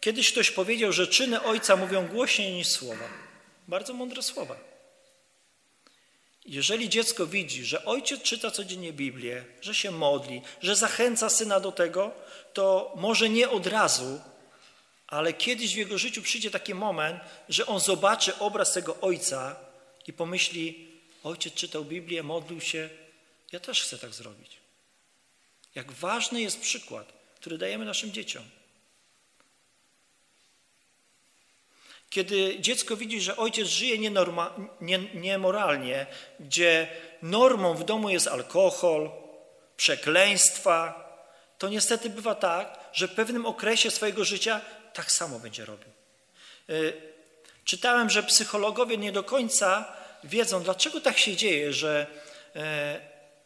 Kiedyś 0.00 0.32
ktoś 0.32 0.50
powiedział, 0.50 0.92
że 0.92 1.06
czyny 1.06 1.42
ojca 1.42 1.76
mówią 1.76 2.08
głośniej 2.08 2.52
niż 2.52 2.68
słowa. 2.68 3.04
Bardzo 3.68 3.94
mądre 3.94 4.22
słowa. 4.22 4.71
Jeżeli 6.44 6.88
dziecko 6.88 7.26
widzi, 7.26 7.64
że 7.64 7.84
ojciec 7.84 8.22
czyta 8.22 8.50
codziennie 8.50 8.92
Biblię, 8.92 9.44
że 9.60 9.74
się 9.74 9.90
modli, 9.90 10.42
że 10.60 10.76
zachęca 10.76 11.30
syna 11.30 11.60
do 11.60 11.72
tego, 11.72 12.10
to 12.52 12.92
może 12.96 13.28
nie 13.28 13.50
od 13.50 13.66
razu, 13.66 14.20
ale 15.06 15.32
kiedyś 15.32 15.74
w 15.74 15.76
jego 15.76 15.98
życiu 15.98 16.22
przyjdzie 16.22 16.50
taki 16.50 16.74
moment, 16.74 17.20
że 17.48 17.66
on 17.66 17.80
zobaczy 17.80 18.38
obraz 18.38 18.72
tego 18.72 19.00
ojca 19.00 19.56
i 20.06 20.12
pomyśli: 20.12 20.88
Ojciec 21.24 21.54
czytał 21.54 21.84
Biblię, 21.84 22.22
modlił 22.22 22.60
się, 22.60 22.88
ja 23.52 23.60
też 23.60 23.82
chcę 23.82 23.98
tak 23.98 24.14
zrobić. 24.14 24.56
Jak 25.74 25.92
ważny 25.92 26.40
jest 26.40 26.60
przykład, 26.60 27.12
który 27.36 27.58
dajemy 27.58 27.84
naszym 27.84 28.12
dzieciom. 28.12 28.42
Kiedy 32.12 32.60
dziecko 32.60 32.96
widzi, 32.96 33.20
że 33.20 33.36
ojciec 33.36 33.68
żyje 33.68 33.98
nienorma, 33.98 34.54
nie, 34.80 34.98
niemoralnie, 35.14 36.06
gdzie 36.40 36.86
normą 37.22 37.74
w 37.74 37.84
domu 37.84 38.10
jest 38.10 38.28
alkohol, 38.28 39.10
przekleństwa, 39.76 41.08
to 41.58 41.68
niestety 41.68 42.10
bywa 42.10 42.34
tak, 42.34 42.78
że 42.92 43.08
w 43.08 43.14
pewnym 43.14 43.46
okresie 43.46 43.90
swojego 43.90 44.24
życia 44.24 44.60
tak 44.92 45.12
samo 45.12 45.38
będzie 45.38 45.64
robił. 45.64 45.88
Y, 46.70 46.92
czytałem, 47.64 48.10
że 48.10 48.22
psychologowie 48.22 48.98
nie 48.98 49.12
do 49.12 49.22
końca 49.22 49.92
wiedzą, 50.24 50.62
dlaczego 50.62 51.00
tak 51.00 51.18
się 51.18 51.36
dzieje, 51.36 51.72
że 51.72 52.06
e, 52.56 53.00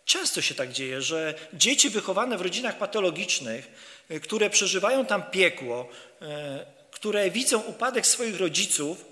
często 0.04 0.42
się 0.42 0.54
tak 0.54 0.72
dzieje, 0.72 1.02
że 1.02 1.34
dzieci 1.52 1.90
wychowane 1.90 2.38
w 2.38 2.42
rodzinach 2.42 2.78
patologicznych, 2.78 3.68
y, 4.10 4.20
które 4.20 4.50
przeżywają 4.50 5.06
tam 5.06 5.22
piekło, 5.22 5.88
e, 6.22 6.76
które 7.06 7.30
widzą 7.30 7.60
upadek 7.60 8.06
swoich 8.06 8.40
rodziców, 8.40 9.04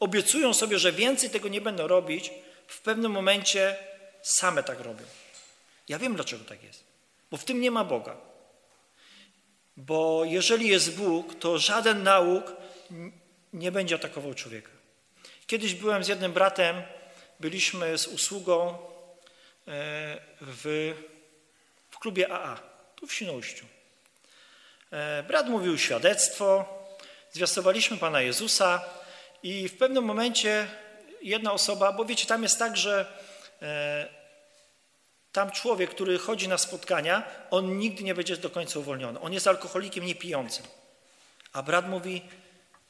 obiecują 0.00 0.54
sobie, 0.54 0.78
że 0.78 0.92
więcej 0.92 1.30
tego 1.30 1.48
nie 1.48 1.60
będą 1.60 1.86
robić, 1.86 2.30
w 2.66 2.80
pewnym 2.80 3.12
momencie 3.12 3.76
same 4.22 4.62
tak 4.62 4.80
robią. 4.80 5.04
Ja 5.88 5.98
wiem, 5.98 6.14
dlaczego 6.14 6.44
tak 6.44 6.62
jest. 6.62 6.84
Bo 7.30 7.36
w 7.36 7.44
tym 7.44 7.60
nie 7.60 7.70
ma 7.70 7.84
Boga. 7.84 8.16
Bo 9.76 10.22
jeżeli 10.24 10.68
jest 10.68 10.96
Bóg, 10.96 11.34
to 11.34 11.58
żaden 11.58 12.02
nauk 12.02 12.52
nie 13.52 13.72
będzie 13.72 13.94
atakował 13.94 14.34
człowieka. 14.34 14.70
Kiedyś 15.46 15.74
byłem 15.74 16.04
z 16.04 16.08
jednym 16.08 16.32
bratem, 16.32 16.82
byliśmy 17.40 17.98
z 17.98 18.06
usługą 18.06 18.68
e, 18.68 18.76
w, 20.40 20.94
w 21.90 21.98
klubie 21.98 22.32
AA, 22.32 22.60
tu 22.96 23.06
w 23.06 23.14
Świnoujściu. 23.14 23.66
E, 24.90 25.22
brat 25.22 25.48
mówił 25.48 25.78
świadectwo, 25.78 26.79
zwiastowaliśmy 27.32 27.96
Pana 27.96 28.20
Jezusa 28.20 28.84
i 29.42 29.68
w 29.68 29.78
pewnym 29.78 30.04
momencie 30.04 30.68
jedna 31.22 31.52
osoba, 31.52 31.92
bo 31.92 32.04
wiecie, 32.04 32.26
tam 32.26 32.42
jest 32.42 32.58
tak, 32.58 32.76
że 32.76 33.06
e, 33.62 34.08
tam 35.32 35.50
człowiek, 35.50 35.90
który 35.90 36.18
chodzi 36.18 36.48
na 36.48 36.58
spotkania, 36.58 37.22
on 37.50 37.78
nigdy 37.78 38.04
nie 38.04 38.14
będzie 38.14 38.36
do 38.36 38.50
końca 38.50 38.78
uwolniony. 38.78 39.20
On 39.20 39.32
jest 39.32 39.46
alkoholikiem 39.46 40.04
niepijącym. 40.04 40.64
A 41.52 41.62
brat 41.62 41.88
mówi, 41.88 42.22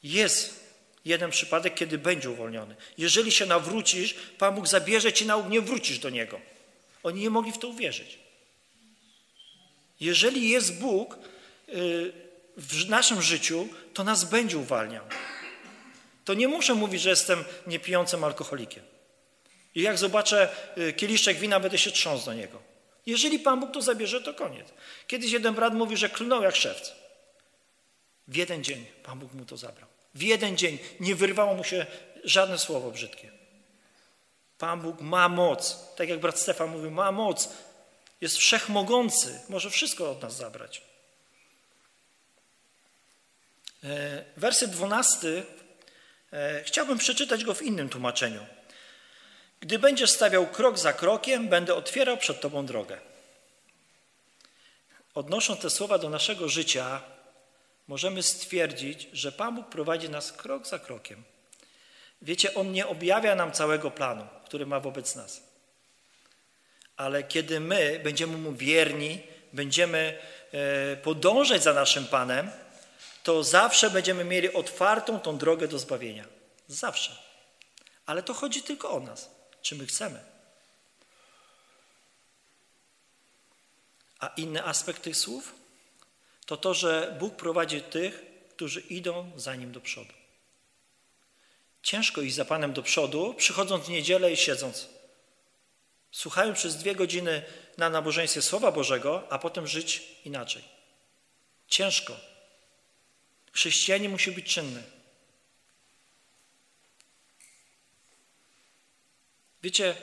jest 0.02 0.70
jeden 1.04 1.30
przypadek, 1.30 1.74
kiedy 1.74 1.98
będzie 1.98 2.30
uwolniony. 2.30 2.76
Jeżeli 2.98 3.32
się 3.32 3.46
nawrócisz, 3.46 4.14
Pan 4.38 4.54
Bóg 4.54 4.68
zabierze 4.68 5.12
cię 5.12 5.24
na 5.24 5.48
nie 5.48 5.60
wrócisz 5.60 5.98
do 5.98 6.10
Niego. 6.10 6.40
Oni 7.02 7.20
nie 7.20 7.30
mogli 7.30 7.52
w 7.52 7.58
to 7.58 7.68
uwierzyć. 7.68 8.18
Jeżeli 10.00 10.48
jest 10.48 10.78
Bóg 10.80 11.18
y, 11.68 12.12
w 12.60 12.88
naszym 12.88 13.22
życiu, 13.22 13.68
to 13.94 14.04
nas 14.04 14.24
będzie 14.24 14.58
uwalniał. 14.58 15.04
To 16.24 16.34
nie 16.34 16.48
muszę 16.48 16.74
mówić, 16.74 17.02
że 17.02 17.10
jestem 17.10 17.44
niepijącym 17.66 18.24
alkoholikiem. 18.24 18.84
I 19.74 19.82
jak 19.82 19.98
zobaczę 19.98 20.48
y, 20.78 20.92
kieliszczek 20.92 21.38
wina, 21.38 21.60
będę 21.60 21.78
się 21.78 21.90
trząsł 21.90 22.24
do 22.24 22.34
niego. 22.34 22.62
Jeżeli 23.06 23.38
Pan 23.38 23.60
Bóg 23.60 23.72
to 23.72 23.82
zabierze, 23.82 24.20
to 24.20 24.34
koniec. 24.34 24.68
Kiedyś 25.06 25.32
jeden 25.32 25.54
brat 25.54 25.74
mówi, 25.74 25.96
że 25.96 26.08
klnął 26.08 26.42
jak 26.42 26.56
szewc. 26.56 26.92
W 28.28 28.36
jeden 28.36 28.64
dzień 28.64 28.86
Pan 29.02 29.18
Bóg 29.18 29.32
mu 29.34 29.44
to 29.44 29.56
zabrał. 29.56 29.88
W 30.14 30.22
jeden 30.22 30.56
dzień 30.56 30.78
nie 31.00 31.14
wyrwało 31.14 31.54
mu 31.54 31.64
się 31.64 31.86
żadne 32.24 32.58
słowo 32.58 32.90
brzydkie. 32.90 33.30
Pan 34.58 34.80
Bóg 34.80 35.00
ma 35.00 35.28
moc. 35.28 35.94
Tak 35.96 36.08
jak 36.08 36.20
brat 36.20 36.38
Stefan 36.38 36.70
mówił, 36.70 36.90
ma 36.90 37.12
moc. 37.12 37.48
Jest 38.20 38.36
wszechmogący. 38.36 39.40
Może 39.48 39.70
wszystko 39.70 40.10
od 40.10 40.22
nas 40.22 40.36
zabrać. 40.36 40.89
E, 43.84 44.24
werset 44.36 44.70
dwunasty. 44.70 45.42
E, 46.32 46.62
chciałbym 46.64 46.98
przeczytać 46.98 47.44
go 47.44 47.54
w 47.54 47.62
innym 47.62 47.88
tłumaczeniu. 47.88 48.46
Gdy 49.60 49.78
będziesz 49.78 50.10
stawiał 50.10 50.46
krok 50.46 50.78
za 50.78 50.92
krokiem, 50.92 51.48
będę 51.48 51.74
otwierał 51.74 52.16
przed 52.16 52.40
Tobą 52.40 52.66
drogę. 52.66 52.98
Odnosząc 55.14 55.60
te 55.60 55.70
słowa 55.70 55.98
do 55.98 56.10
naszego 56.10 56.48
życia, 56.48 57.00
możemy 57.88 58.22
stwierdzić, 58.22 59.08
że 59.12 59.32
Pan 59.32 59.54
Bóg 59.54 59.68
prowadzi 59.68 60.10
nas 60.10 60.32
krok 60.32 60.66
za 60.66 60.78
krokiem. 60.78 61.22
Wiecie, 62.22 62.54
On 62.54 62.72
nie 62.72 62.86
objawia 62.86 63.34
nam 63.34 63.52
całego 63.52 63.90
planu, 63.90 64.26
który 64.44 64.66
ma 64.66 64.80
wobec 64.80 65.16
nas. 65.16 65.42
Ale 66.96 67.22
kiedy 67.22 67.60
my 67.60 68.00
będziemy 68.04 68.36
Mu 68.36 68.52
wierni, 68.52 69.22
będziemy 69.52 70.18
e, 70.52 70.96
podążać 70.96 71.62
za 71.62 71.72
naszym 71.72 72.06
Panem, 72.06 72.50
to 73.22 73.44
zawsze 73.44 73.90
będziemy 73.90 74.24
mieli 74.24 74.52
otwartą 74.52 75.20
tą 75.20 75.38
drogę 75.38 75.68
do 75.68 75.78
zbawienia. 75.78 76.24
Zawsze. 76.68 77.16
Ale 78.06 78.22
to 78.22 78.34
chodzi 78.34 78.62
tylko 78.62 78.90
o 78.90 79.00
nas, 79.00 79.30
czy 79.62 79.76
my 79.76 79.86
chcemy. 79.86 80.24
A 84.20 84.26
inny 84.26 84.64
aspekt 84.64 85.02
tych 85.02 85.16
słów 85.16 85.54
to 86.46 86.56
to, 86.56 86.74
że 86.74 87.16
Bóg 87.18 87.36
prowadzi 87.36 87.82
tych, 87.82 88.22
którzy 88.50 88.80
idą 88.80 89.32
za 89.36 89.54
Nim 89.54 89.72
do 89.72 89.80
przodu. 89.80 90.12
Ciężko 91.82 92.20
iść 92.20 92.34
za 92.36 92.44
Panem 92.44 92.72
do 92.72 92.82
przodu, 92.82 93.34
przychodząc 93.34 93.86
w 93.86 93.88
niedzielę 93.88 94.32
i 94.32 94.36
siedząc. 94.36 94.88
Słuchając 96.10 96.58
przez 96.58 96.76
dwie 96.76 96.94
godziny 96.94 97.42
na 97.78 97.90
nabożeństwie 97.90 98.42
Słowa 98.42 98.72
Bożego, 98.72 99.22
a 99.30 99.38
potem 99.38 99.66
żyć 99.66 100.02
inaczej. 100.24 100.64
Ciężko. 101.68 102.16
Chrześcijanin 103.52 104.10
musi 104.10 104.32
być 104.32 104.54
czynny. 104.54 104.82
Wiecie, 109.62 109.94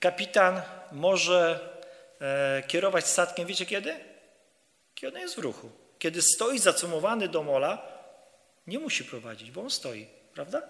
kapitan 0.00 0.62
może 0.92 1.60
e, 2.20 2.62
kierować 2.66 3.06
statkiem, 3.06 3.46
wiecie 3.46 3.66
kiedy? 3.66 4.00
Kiedy 4.94 5.16
on 5.16 5.22
jest 5.22 5.34
w 5.34 5.38
ruchu. 5.38 5.70
Kiedy 5.98 6.22
stoi 6.22 6.58
zacumowany 6.58 7.28
do 7.28 7.42
mola, 7.42 7.98
nie 8.66 8.78
musi 8.78 9.04
prowadzić, 9.04 9.50
bo 9.50 9.60
on 9.60 9.70
stoi, 9.70 10.06
prawda? 10.34 10.62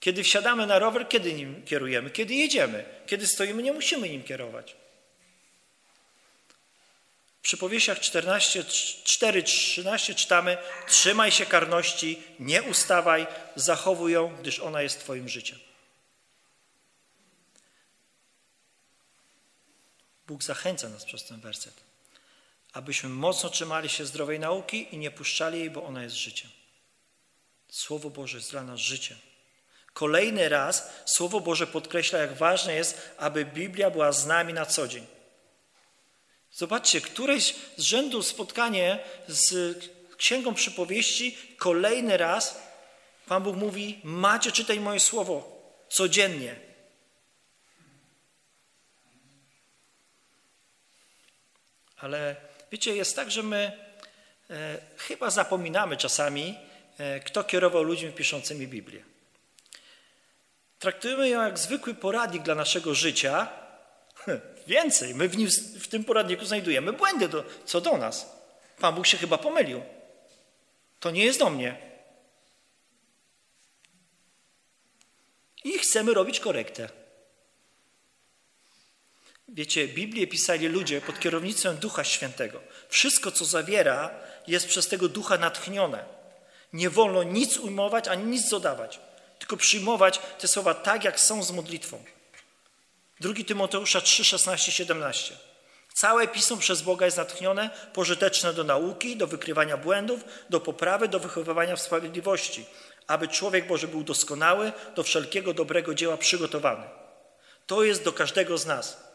Kiedy 0.00 0.22
wsiadamy 0.22 0.66
na 0.66 0.78
rower, 0.78 1.08
kiedy 1.08 1.32
nim 1.32 1.62
kierujemy? 1.64 2.10
Kiedy 2.10 2.34
jedziemy. 2.34 2.84
Kiedy 3.06 3.26
stoimy, 3.26 3.62
nie 3.62 3.72
musimy 3.72 4.08
nim 4.08 4.22
kierować. 4.22 4.76
Przypowieściach 7.48 8.00
14, 8.00 8.64
4, 9.04 9.42
13 9.42 10.14
czytamy 10.14 10.58
Trzymaj 10.88 11.32
się 11.32 11.46
karności, 11.46 12.22
nie 12.40 12.62
ustawaj, 12.62 13.26
zachowuj 13.56 14.12
ją, 14.12 14.36
gdyż 14.36 14.60
ona 14.60 14.82
jest 14.82 15.00
Twoim 15.00 15.28
życiem. 15.28 15.58
Bóg 20.26 20.42
zachęca 20.42 20.88
nas 20.88 21.04
przez 21.04 21.24
ten 21.24 21.40
werset, 21.40 21.74
abyśmy 22.72 23.08
mocno 23.08 23.50
trzymali 23.50 23.88
się 23.88 24.06
zdrowej 24.06 24.40
nauki 24.40 24.94
i 24.94 24.98
nie 24.98 25.10
puszczali 25.10 25.58
jej, 25.58 25.70
bo 25.70 25.84
ona 25.84 26.02
jest 26.02 26.16
życiem. 26.16 26.50
Słowo 27.68 28.10
Boże 28.10 28.36
jest 28.36 28.50
dla 28.50 28.62
nas 28.62 28.80
życiem. 28.80 29.18
Kolejny 29.92 30.48
raz 30.48 30.90
Słowo 31.04 31.40
Boże 31.40 31.66
podkreśla, 31.66 32.18
jak 32.18 32.36
ważne 32.36 32.74
jest, 32.74 33.10
aby 33.18 33.44
Biblia 33.44 33.90
była 33.90 34.12
z 34.12 34.26
nami 34.26 34.52
na 34.52 34.66
co 34.66 34.88
dzień. 34.88 35.17
Zobaczcie, 36.58 37.00
któreś 37.00 37.54
z 37.76 37.82
rzędu 37.82 38.22
spotkanie 38.22 38.98
z 39.28 39.78
Księgą 40.16 40.54
Przypowieści, 40.54 41.38
kolejny 41.56 42.16
raz 42.16 42.62
Pan 43.26 43.42
Bóg 43.42 43.56
mówi, 43.56 44.00
macie 44.04 44.52
czytaj 44.52 44.80
moje 44.80 45.00
Słowo 45.00 45.62
codziennie. 45.88 46.56
Ale 51.96 52.36
wiecie, 52.72 52.96
jest 52.96 53.16
tak, 53.16 53.30
że 53.30 53.42
my 53.42 53.72
e, 54.50 54.78
chyba 54.96 55.30
zapominamy 55.30 55.96
czasami, 55.96 56.58
e, 56.98 57.20
kto 57.20 57.44
kierował 57.44 57.82
ludźmi 57.82 58.12
piszącymi 58.12 58.68
Biblię. 58.68 59.04
Traktujemy 60.78 61.28
ją 61.28 61.42
jak 61.42 61.58
zwykły 61.58 61.94
poradnik 61.94 62.42
dla 62.42 62.54
naszego 62.54 62.94
życia. 62.94 63.48
Więcej, 64.68 65.14
my 65.14 65.28
w, 65.28 65.36
nim, 65.36 65.48
w 65.80 65.88
tym 65.88 66.04
poradniku 66.04 66.44
znajdujemy 66.44 66.92
błędy 66.92 67.28
do, 67.28 67.44
co 67.64 67.80
do 67.80 67.96
nas. 67.96 68.26
Pan 68.78 68.94
Bóg 68.94 69.06
się 69.06 69.16
chyba 69.16 69.38
pomylił. 69.38 69.82
To 71.00 71.10
nie 71.10 71.24
jest 71.24 71.38
do 71.38 71.50
mnie. 71.50 71.76
I 75.64 75.78
chcemy 75.78 76.14
robić 76.14 76.40
korektę. 76.40 76.88
Wiecie, 79.48 79.88
Biblię 79.88 80.26
pisali 80.26 80.68
ludzie 80.68 81.00
pod 81.00 81.20
kierownictwem 81.20 81.76
Ducha 81.76 82.04
Świętego. 82.04 82.60
Wszystko, 82.88 83.30
co 83.30 83.44
zawiera, 83.44 84.10
jest 84.46 84.68
przez 84.68 84.88
tego 84.88 85.08
Ducha 85.08 85.38
natchnione. 85.38 86.04
Nie 86.72 86.90
wolno 86.90 87.22
nic 87.22 87.56
ujmować 87.56 88.08
ani 88.08 88.24
nic 88.24 88.48
dodawać 88.48 89.00
tylko 89.38 89.56
przyjmować 89.56 90.20
te 90.38 90.48
słowa 90.48 90.74
tak, 90.74 91.04
jak 91.04 91.20
są 91.20 91.42
z 91.42 91.50
modlitwą. 91.50 92.04
2 93.20 93.44
Tymoteusza 93.46 94.00
3, 94.00 94.24
16, 94.24 94.72
17. 94.72 95.34
Całe 95.94 96.28
pismo 96.28 96.56
przez 96.56 96.82
Boga 96.82 97.06
jest 97.06 97.18
natchnione, 97.18 97.70
pożyteczne 97.92 98.52
do 98.54 98.64
nauki, 98.64 99.16
do 99.16 99.26
wykrywania 99.26 99.76
błędów, 99.76 100.24
do 100.50 100.60
poprawy, 100.60 101.08
do 101.08 101.20
wychowywania 101.20 101.76
w 101.76 101.80
sprawiedliwości, 101.80 102.66
aby 103.06 103.28
człowiek 103.28 103.66
Boży 103.66 103.88
był 103.88 104.04
doskonały, 104.04 104.72
do 104.96 105.02
wszelkiego 105.02 105.54
dobrego 105.54 105.94
dzieła 105.94 106.16
przygotowany. 106.16 106.86
To 107.66 107.84
jest 107.84 108.04
do 108.04 108.12
każdego 108.12 108.58
z 108.58 108.66
nas. 108.66 109.08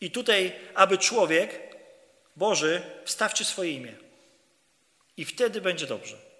I 0.00 0.10
tutaj, 0.10 0.52
aby 0.74 0.98
człowiek 0.98 1.76
Boży, 2.36 2.82
wstawcie 3.04 3.44
swoje 3.44 3.70
imię. 3.70 3.96
I 5.16 5.24
wtedy 5.24 5.60
będzie 5.60 5.86
dobrze. 5.86 6.33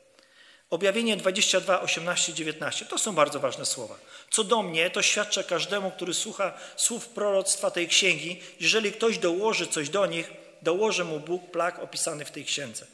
Objawienie 0.75 1.17
22, 1.17 1.81
18, 1.81 2.35
19 2.35 2.87
to 2.87 2.99
są 2.99 3.15
bardzo 3.15 3.41
ważne 3.41 3.67
słowa. 3.67 3.99
Co 4.31 4.45
do 4.45 4.63
mnie, 4.63 4.91
to 4.91 5.03
świadczę 5.03 5.45
każdemu, 5.45 5.91
który 5.91 6.15
słucha 6.15 6.53
słów 6.77 7.09
proroctwa 7.09 7.71
tej 7.71 7.89
księgi, 7.89 8.41
jeżeli 8.61 8.93
ktoś 8.93 9.19
dołoży 9.19 9.67
coś 9.67 9.89
do 9.89 10.07
nich, 10.07 10.31
dołoży 10.63 11.05
mu 11.05 11.21
Bóg 11.21 11.51
plag 11.51 11.79
opisany 11.79 12.25
w 12.25 12.31
tej 12.31 12.45
księdze. 12.45 12.87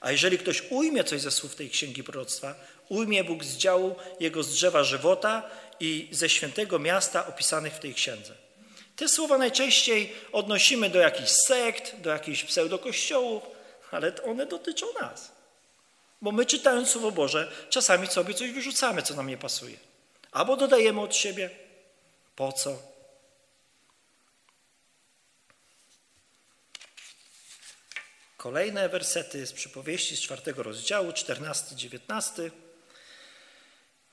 A 0.00 0.12
jeżeli 0.12 0.38
ktoś 0.38 0.62
ujmie 0.70 1.04
coś 1.04 1.20
ze 1.20 1.30
słów 1.30 1.54
tej 1.54 1.70
księgi 1.70 2.04
proroctwa, 2.04 2.54
ujmie 2.88 3.24
Bóg 3.24 3.44
z 3.44 3.56
działu 3.56 3.96
jego 4.20 4.42
z 4.42 4.52
drzewa 4.52 4.84
żywota 4.84 5.42
i 5.80 6.08
ze 6.12 6.28
świętego 6.28 6.78
miasta 6.78 7.26
opisanych 7.26 7.72
w 7.72 7.78
tej 7.78 7.94
księdze. 7.94 8.32
Te 8.96 9.08
słowa 9.08 9.38
najczęściej 9.38 10.12
odnosimy 10.32 10.90
do 10.90 10.98
jakichś 10.98 11.30
sekt, 11.30 12.00
do 12.00 12.10
jakichś 12.10 12.44
pseudokościołów, 12.44 13.42
ale 13.90 14.22
one 14.22 14.46
dotyczą 14.46 14.86
nas. 15.00 15.35
Bo 16.26 16.32
my 16.32 16.46
czytając 16.46 16.90
Słowo 16.90 17.12
Boże, 17.12 17.52
czasami 17.70 18.06
sobie 18.06 18.34
coś 18.34 18.50
wyrzucamy, 18.50 19.02
co 19.02 19.14
nam 19.14 19.26
nie 19.26 19.36
pasuje. 19.38 19.76
Albo 20.32 20.56
dodajemy 20.56 21.00
od 21.00 21.16
siebie. 21.16 21.50
Po 22.36 22.52
co? 22.52 22.78
Kolejne 28.36 28.88
wersety 28.88 29.46
z 29.46 29.52
przypowieści 29.52 30.16
z 30.16 30.20
czwartego 30.20 30.62
rozdziału, 30.62 31.10
14-19. 31.10 32.50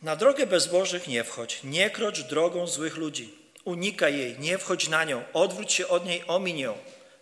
Na 0.02 0.16
drogę 0.16 0.48
bezbożych 0.48 1.08
nie 1.08 1.24
wchodź, 1.24 1.60
nie 1.64 1.90
krocz 1.90 2.22
drogą 2.22 2.68
złych 2.68 2.98
ludzi. 2.98 3.36
Unikaj 3.64 4.18
jej, 4.18 4.40
nie 4.40 4.58
wchodź 4.58 4.88
na 4.88 5.04
nią, 5.04 5.24
odwróć 5.34 5.74
się 5.74 5.88
od 5.88 6.06
niej, 6.06 6.24
omiń 6.28 6.60
ją, 6.60 6.78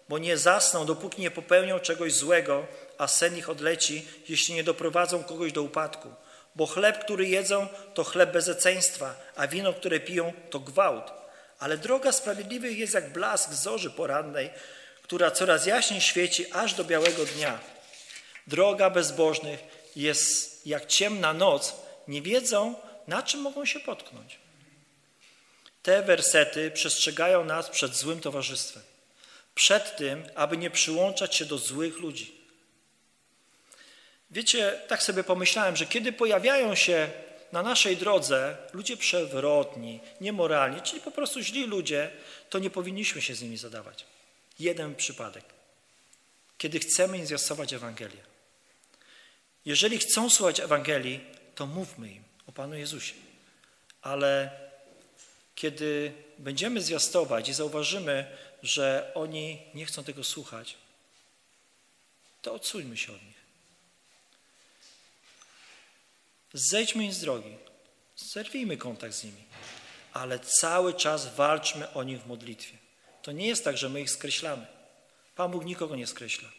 bo 0.09 0.17
nie 0.17 0.37
zasną, 0.37 0.85
dopóki 0.85 1.21
nie 1.21 1.31
popełnią 1.31 1.79
czegoś 1.79 2.13
złego, 2.13 2.67
a 3.01 3.07
sen 3.07 3.37
ich 3.37 3.49
odleci, 3.49 4.05
jeśli 4.29 4.55
nie 4.55 4.63
doprowadzą 4.63 5.23
kogoś 5.23 5.51
do 5.51 5.61
upadku. 5.61 6.13
Bo 6.55 6.65
chleb, 6.65 7.03
który 7.03 7.27
jedzą, 7.27 7.67
to 7.93 8.03
chleb 8.03 8.31
bezeceństwa, 8.31 9.15
a 9.35 9.47
wino, 9.47 9.73
które 9.73 9.99
piją, 9.99 10.33
to 10.49 10.59
gwałt. 10.59 11.11
Ale 11.59 11.77
droga 11.77 12.11
sprawiedliwych 12.11 12.77
jest 12.77 12.93
jak 12.93 13.13
blask 13.13 13.53
zorzy 13.53 13.89
porannej, 13.89 14.49
która 15.01 15.31
coraz 15.31 15.65
jaśniej 15.65 16.01
świeci 16.01 16.51
aż 16.51 16.73
do 16.73 16.83
białego 16.83 17.25
dnia. 17.25 17.59
Droga 18.47 18.89
bezbożnych 18.89 19.59
jest 19.95 20.67
jak 20.67 20.85
ciemna 20.85 21.33
noc, 21.33 21.75
nie 22.07 22.21
wiedzą, 22.21 22.75
na 23.07 23.23
czym 23.23 23.41
mogą 23.41 23.65
się 23.65 23.79
potknąć. 23.79 24.39
Te 25.83 26.01
wersety 26.01 26.71
przestrzegają 26.71 27.45
nas 27.45 27.69
przed 27.69 27.95
złym 27.95 28.19
towarzystwem, 28.19 28.83
przed 29.55 29.95
tym, 29.95 30.27
aby 30.35 30.57
nie 30.57 30.69
przyłączać 30.69 31.35
się 31.35 31.45
do 31.45 31.57
złych 31.57 31.97
ludzi. 31.97 32.40
Wiecie, 34.31 34.79
tak 34.87 35.03
sobie 35.03 35.23
pomyślałem, 35.23 35.75
że 35.75 35.85
kiedy 35.85 36.13
pojawiają 36.13 36.75
się 36.75 37.09
na 37.51 37.63
naszej 37.63 37.97
drodze 37.97 38.57
ludzie 38.73 38.97
przewrotni, 38.97 39.99
niemoralni, 40.21 40.81
czyli 40.81 41.01
po 41.01 41.11
prostu 41.11 41.41
źli 41.41 41.65
ludzie, 41.65 42.11
to 42.49 42.59
nie 42.59 42.69
powinniśmy 42.69 43.21
się 43.21 43.35
z 43.35 43.41
nimi 43.41 43.57
zadawać. 43.57 44.05
Jeden 44.59 44.95
przypadek, 44.95 45.43
kiedy 46.57 46.79
chcemy 46.79 47.17
im 47.17 47.25
zwiastować 47.25 47.73
Ewangelię. 47.73 48.21
Jeżeli 49.65 49.97
chcą 49.97 50.29
słuchać 50.29 50.59
Ewangelii, 50.59 51.19
to 51.55 51.65
mówmy 51.65 52.09
im 52.11 52.23
o 52.47 52.51
Panu 52.51 52.75
Jezusie. 52.75 53.13
Ale 54.01 54.51
kiedy 55.55 56.13
będziemy 56.37 56.81
zwiastować 56.81 57.49
i 57.49 57.53
zauważymy, 57.53 58.25
że 58.63 59.11
oni 59.15 59.61
nie 59.73 59.85
chcą 59.85 60.03
tego 60.03 60.23
słuchać, 60.23 60.75
to 62.41 62.53
odsuńmy 62.53 62.97
się 62.97 63.13
od 63.13 63.23
nich. 63.23 63.40
Zejdźmy 66.53 67.05
im 67.05 67.13
z 67.13 67.19
drogi, 67.19 67.57
zerwijmy 68.15 68.77
kontakt 68.77 69.13
z 69.13 69.23
nimi, 69.23 69.43
ale 70.13 70.39
cały 70.39 70.93
czas 70.93 71.35
walczmy 71.35 71.93
o 71.93 72.03
nich 72.03 72.21
w 72.21 72.27
modlitwie. 72.27 72.77
To 73.21 73.31
nie 73.31 73.47
jest 73.47 73.63
tak, 73.63 73.77
że 73.77 73.89
my 73.89 74.01
ich 74.01 74.09
skreślamy. 74.09 74.67
Pan 75.35 75.51
Bóg 75.51 75.65
nikogo 75.65 75.95
nie 75.95 76.07
skreśla. 76.07 76.49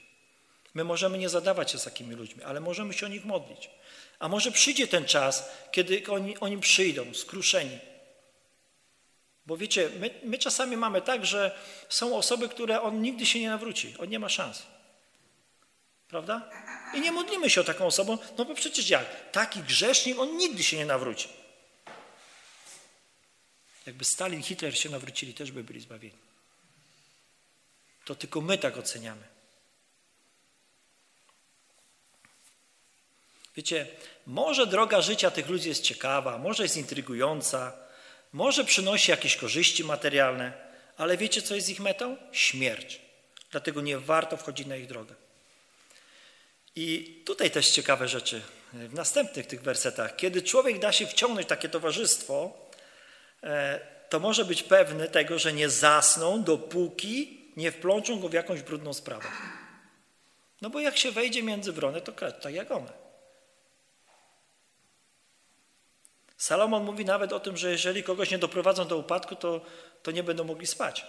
My 0.75 0.85
możemy 0.85 1.19
nie 1.19 1.29
zadawać 1.29 1.71
się 1.71 1.79
z 1.79 1.85
takimi 1.85 2.15
ludźmi, 2.15 2.43
ale 2.43 2.61
możemy 2.61 2.95
się 2.95 3.07
o 3.07 3.09
nich 3.09 3.25
modlić. 3.25 3.71
A 4.19 4.29
może 4.29 4.53
przyjdzie 4.53 4.89
ten 4.89 5.05
czas, 5.05 5.51
kiedy 5.73 6.03
oni, 6.09 6.39
oni 6.39 6.59
przyjdą 6.59 7.15
skruszeni. 7.15 7.79
Bo 9.47 9.57
wiecie, 9.57 9.91
my, 10.01 10.11
my 10.25 10.39
czasami 10.39 10.77
mamy 10.77 11.03
tak, 11.03 11.27
że 11.27 11.59
są 11.89 12.17
osoby, 12.17 12.49
które 12.49 12.83
on 12.83 13.03
nigdy 13.03 13.27
się 13.27 13.41
nie 13.41 13.49
nawróci. 13.49 13.95
On 13.99 14.09
nie 14.09 14.19
ma 14.19 14.29
szans. 14.29 14.63
Prawda? 16.13 16.51
I 16.95 17.01
nie 17.01 17.13
modlimy 17.13 17.51
się 17.51 17.61
o 17.61 17.65
taką 17.65 17.87
osobą, 17.87 18.19
no 18.39 18.45
bo 18.45 18.55
przecież 18.55 18.91
jak? 18.91 19.31
Taki 19.31 19.61
grzesznik, 19.61 20.19
on 20.19 20.37
nigdy 20.37 20.63
się 20.63 20.77
nie 20.77 20.87
nawróci. 20.87 21.29
Jakby 23.87 24.05
Stalin, 24.05 24.43
Hitler 24.43 24.79
się 24.79 24.89
nawrócili, 24.89 25.35
też 25.35 25.53
by 25.53 25.65
byli 25.65 25.81
zbawieni. 25.81 26.17
To 28.05 28.15
tylko 28.15 28.41
my 28.41 28.59
tak 28.59 28.77
oceniamy. 28.77 29.23
Wiecie, 33.57 33.87
może 34.27 34.67
droga 34.67 35.01
życia 35.01 35.31
tych 35.31 35.49
ludzi 35.49 35.69
jest 35.69 35.83
ciekawa, 35.83 36.39
może 36.39 36.63
jest 36.63 36.77
intrygująca, 36.77 37.73
może 38.33 38.65
przynosi 38.65 39.11
jakieś 39.11 39.37
korzyści 39.37 39.85
materialne, 39.85 40.53
ale 40.97 41.17
wiecie, 41.17 41.43
co 41.43 41.55
jest 41.55 41.69
ich 41.69 41.81
metą? 41.81 42.17
Śmierć. 42.33 43.01
Dlatego 43.51 43.81
nie 43.81 43.99
warto 43.99 44.37
wchodzić 44.37 44.67
na 44.67 44.77
ich 44.77 44.87
drogę. 44.87 45.15
I 46.77 47.23
tutaj 47.27 47.51
też 47.51 47.71
ciekawe 47.71 48.09
rzeczy 48.09 48.43
w 48.73 48.95
następnych 48.95 49.47
tych 49.47 49.63
wersetach. 49.63 50.17
Kiedy 50.17 50.43
człowiek 50.43 50.79
da 50.79 50.93
się 50.93 51.07
wciągnąć 51.07 51.49
takie 51.49 51.69
towarzystwo, 51.69 52.53
e, 53.43 53.81
to 54.09 54.21
może 54.21 54.45
być 54.45 54.63
pewny 54.63 55.09
tego, 55.09 55.39
że 55.39 55.53
nie 55.53 55.69
zasną, 55.69 56.43
dopóki 56.43 57.43
nie 57.57 57.73
wplączą 57.73 58.21
go 58.21 58.29
w 58.29 58.33
jakąś 58.33 58.63
brudną 58.63 58.93
sprawę. 58.93 59.29
No 60.63 60.71
bo 60.71 60.81
jak 60.81 60.99
się 60.99 61.11
wejdzie 61.11 61.43
między 61.43 61.73
wrony, 61.73 62.01
to 62.01 62.13
tak 62.13 62.55
jak 62.55 62.71
one. 62.71 62.93
Salomon 66.37 66.85
mówi 66.85 67.05
nawet 67.05 67.33
o 67.33 67.41
tym, 67.41 67.57
że 67.57 67.71
jeżeli 67.71 68.03
kogoś 68.03 68.31
nie 68.31 68.39
doprowadzą 68.39 68.89
do 68.89 68.99
upadku, 68.99 69.37
to, 69.37 69.61
to 70.03 70.11
nie 70.11 70.23
będą 70.23 70.45
mogli 70.45 70.67
spać. 70.67 71.07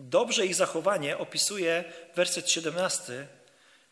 Dobrze 0.00 0.46
ich 0.46 0.54
zachowanie 0.54 1.18
opisuje 1.18 1.84
werset 2.14 2.50
17, 2.50 3.26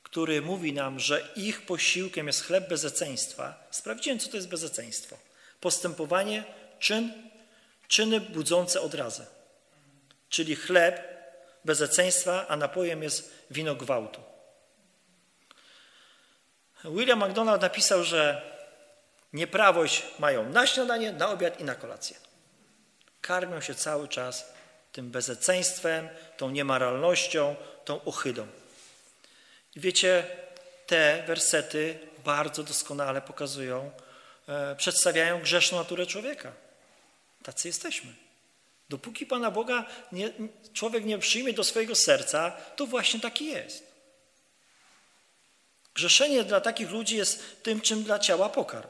który 0.03 0.42
mówi 0.42 0.73
nam, 0.73 1.01
że 1.01 1.29
ich 1.37 1.66
posiłkiem 1.66 2.27
jest 2.27 2.45
chleb 2.45 2.69
bezeceństwa. 2.69 3.66
Sprawdziłem, 3.71 4.19
co 4.19 4.29
to 4.29 4.37
jest 4.37 4.49
bezeceństwo. 4.49 5.16
Postępowanie, 5.61 6.45
czyn, 6.79 7.31
czyny 7.88 8.21
budzące 8.21 8.81
odrazę. 8.81 9.27
Czyli 10.29 10.57
chleb 10.57 11.03
bezeceństwa, 11.64 12.47
a 12.49 12.57
napojem 12.57 13.03
jest 13.03 13.33
wino 13.51 13.75
gwałtu. 13.75 14.21
William 16.85 17.19
MacDonald 17.19 17.62
napisał, 17.62 18.05
że 18.05 18.42
nieprawość 19.33 20.03
mają 20.19 20.51
na 20.51 20.66
śniadanie, 20.66 21.12
na 21.12 21.29
obiad 21.29 21.61
i 21.61 21.64
na 21.64 21.75
kolację. 21.75 22.16
Karmią 23.21 23.61
się 23.61 23.75
cały 23.75 24.09
czas 24.09 24.56
tym 24.96 25.11
bezeceństwem, 25.11 26.09
tą 26.37 26.50
niemoralnością, 26.50 27.56
tą 27.85 28.04
ochydą. 28.04 28.46
I 29.76 29.80
wiecie, 29.80 30.26
te 30.87 31.24
wersety 31.26 31.98
bardzo 32.24 32.62
doskonale 32.62 33.22
pokazują, 33.22 33.90
e, 34.48 34.76
przedstawiają 34.76 35.40
grzeszną 35.40 35.78
naturę 35.78 36.06
człowieka. 36.06 36.52
Tacy 37.42 37.68
jesteśmy. 37.68 38.12
Dopóki 38.88 39.26
Pana 39.26 39.50
Boga 39.50 39.85
nie, 40.12 40.30
człowiek 40.72 41.04
nie 41.04 41.18
przyjmie 41.18 41.52
do 41.52 41.64
swojego 41.64 41.94
serca, 41.94 42.50
to 42.76 42.87
właśnie 42.87 43.20
taki 43.20 43.46
jest. 43.46 43.85
Grzeszenie 45.94 46.44
dla 46.44 46.61
takich 46.61 46.90
ludzi 46.90 47.16
jest 47.16 47.62
tym, 47.62 47.80
czym 47.80 48.02
dla 48.02 48.18
ciała 48.18 48.48
pokarm. 48.48 48.88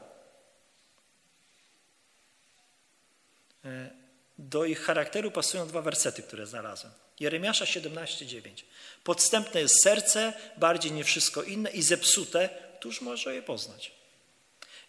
Do 4.37 4.65
ich 4.65 4.79
charakteru 4.79 5.31
pasują 5.31 5.67
dwa 5.67 5.81
wersety, 5.81 6.23
które 6.23 6.47
znalazłem. 6.47 6.93
Jeremiasza 7.19 7.65
17:9. 7.65 8.63
Podstępne 9.03 9.61
jest 9.61 9.81
serce, 9.83 10.33
bardziej 10.57 10.91
nie 10.91 11.03
wszystko 11.03 11.43
inne 11.43 11.69
i 11.71 11.81
zepsute, 11.81 12.49
któż 12.79 13.01
może 13.01 13.35
je 13.35 13.41
poznać. 13.41 13.91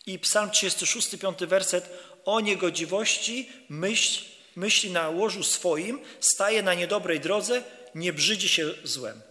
I 0.06 0.18
Psalm 0.18 0.50
36, 0.50 1.16
5 1.16 1.46
werset. 1.46 1.90
O 2.24 2.40
niegodziwości 2.40 3.50
myśl, 3.68 4.24
myśli 4.56 4.90
na 4.90 5.08
łożu 5.08 5.42
swoim, 5.42 6.00
staje 6.20 6.62
na 6.62 6.74
niedobrej 6.74 7.20
drodze, 7.20 7.62
nie 7.94 8.12
brzydzi 8.12 8.48
się 8.48 8.70
złem. 8.84 9.22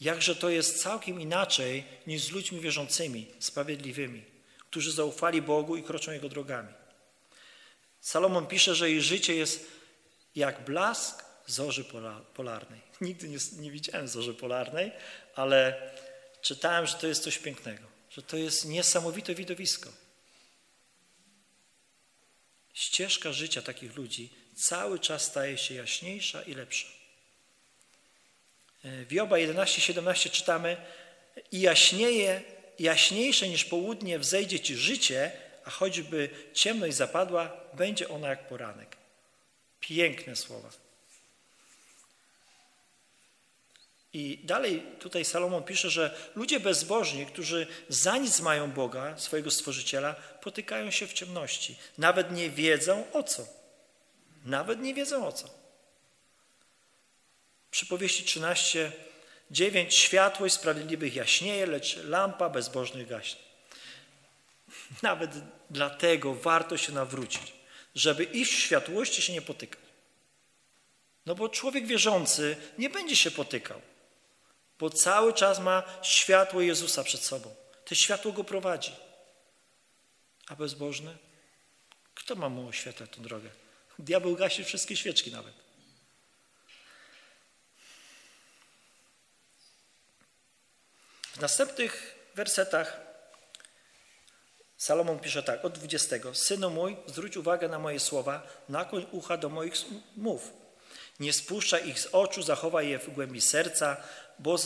Jakże 0.00 0.36
to 0.36 0.50
jest 0.50 0.82
całkiem 0.82 1.20
inaczej 1.20 1.84
niż 2.06 2.22
z 2.22 2.30
ludźmi 2.30 2.60
wierzącymi, 2.60 3.26
sprawiedliwymi, 3.38 4.22
którzy 4.70 4.92
zaufali 4.92 5.42
Bogu 5.42 5.76
i 5.76 5.82
kroczą 5.82 6.12
Jego 6.12 6.28
drogami. 6.28 6.81
Salomon 8.02 8.46
pisze, 8.46 8.74
że 8.74 8.90
jej 8.90 9.02
życie 9.02 9.34
jest 9.34 9.66
jak 10.34 10.64
blask 10.64 11.24
zorzy 11.46 11.84
polarnej. 12.34 12.80
Nigdy 13.00 13.28
nie, 13.28 13.38
nie 13.58 13.70
widziałem 13.70 14.08
zorzy 14.08 14.34
polarnej, 14.34 14.92
ale 15.34 15.90
czytałem, 16.40 16.86
że 16.86 16.94
to 16.94 17.06
jest 17.06 17.22
coś 17.22 17.38
pięknego, 17.38 17.84
że 18.10 18.22
to 18.22 18.36
jest 18.36 18.64
niesamowite 18.64 19.34
widowisko. 19.34 19.90
Ścieżka 22.74 23.32
życia 23.32 23.62
takich 23.62 23.96
ludzi 23.96 24.30
cały 24.54 24.98
czas 24.98 25.22
staje 25.22 25.58
się 25.58 25.74
jaśniejsza 25.74 26.42
i 26.42 26.54
lepsza. 26.54 26.88
W 28.84 29.12
Joba 29.12 29.36
11:17 29.36 30.30
czytamy 30.30 30.76
i 31.52 31.60
jaśnieje, 31.60 32.42
jaśniejsze 32.78 33.48
niż 33.48 33.64
południe 33.64 34.18
wzejdzie 34.18 34.60
ci 34.60 34.76
życie, 34.76 35.32
a 35.64 35.70
choćby 35.70 36.30
ciemność 36.54 36.96
zapadła, 36.96 37.56
będzie 37.74 38.08
ona 38.08 38.28
jak 38.28 38.48
poranek. 38.48 38.96
Piękne 39.80 40.36
słowa. 40.36 40.68
I 44.12 44.38
dalej 44.44 44.82
tutaj 44.98 45.24
Salomon 45.24 45.62
pisze, 45.62 45.90
że 45.90 46.16
ludzie 46.34 46.60
bezbożni, 46.60 47.26
którzy 47.26 47.66
za 47.88 48.16
nic 48.16 48.40
mają 48.40 48.70
Boga, 48.70 49.18
swojego 49.18 49.50
Stworzyciela, 49.50 50.14
potykają 50.14 50.90
się 50.90 51.06
w 51.06 51.12
ciemności. 51.12 51.76
Nawet 51.98 52.32
nie 52.32 52.50
wiedzą 52.50 53.04
o 53.12 53.22
co. 53.22 53.46
Nawet 54.44 54.80
nie 54.80 54.94
wiedzą 54.94 55.26
o 55.26 55.32
co. 55.32 55.48
Przypowieści 57.70 58.24
13, 58.24 58.92
9. 59.50 59.94
Światłość 59.94 60.54
sprawiedliwych 60.54 61.14
jaśnieje, 61.14 61.66
lecz 61.66 61.96
lampa 61.96 62.48
bezbożnych 62.48 63.08
gaśnie. 63.08 63.51
Nawet 65.02 65.30
dlatego 65.70 66.34
warto 66.34 66.76
się 66.76 66.92
nawrócić, 66.92 67.52
żeby 67.94 68.24
iść 68.24 68.52
w 68.52 68.58
światłości 68.58 69.22
się 69.22 69.32
nie 69.32 69.42
potykać. 69.42 69.80
No 71.26 71.34
bo 71.34 71.48
człowiek 71.48 71.86
wierzący 71.86 72.56
nie 72.78 72.90
będzie 72.90 73.16
się 73.16 73.30
potykał, 73.30 73.80
bo 74.78 74.90
cały 74.90 75.32
czas 75.32 75.60
ma 75.60 75.82
światło 76.02 76.60
Jezusa 76.60 77.04
przed 77.04 77.20
sobą. 77.20 77.54
To 77.84 77.94
światło 77.94 78.32
go 78.32 78.44
prowadzi. 78.44 78.92
A 80.48 80.56
bezbożny? 80.56 81.16
Kto 82.14 82.34
ma 82.34 82.48
mu 82.48 82.68
oświetlać 82.68 83.10
tę 83.10 83.20
drogę? 83.20 83.50
Diabeł 83.98 84.36
gasi 84.36 84.64
wszystkie 84.64 84.96
świeczki 84.96 85.32
nawet. 85.32 85.54
W 91.32 91.40
następnych 91.40 92.18
wersetach 92.34 93.11
Salomon 94.82 95.18
pisze 95.18 95.42
tak, 95.42 95.64
od 95.64 95.78
20. 95.78 96.16
Synu 96.32 96.70
mój, 96.70 96.96
zwróć 97.06 97.36
uwagę 97.36 97.68
na 97.68 97.78
moje 97.78 98.00
słowa, 98.00 98.42
nakłoń 98.68 99.06
ucha 99.12 99.36
do 99.36 99.48
moich 99.48 99.74
mów. 100.16 100.50
Nie 101.20 101.32
spuszczaj 101.32 101.88
ich 101.88 102.00
z 102.00 102.06
oczu, 102.12 102.42
zachowaj 102.42 102.88
je 102.88 102.98
w 102.98 103.10
głębi 103.10 103.40
serca, 103.40 103.96
bo 104.38 104.56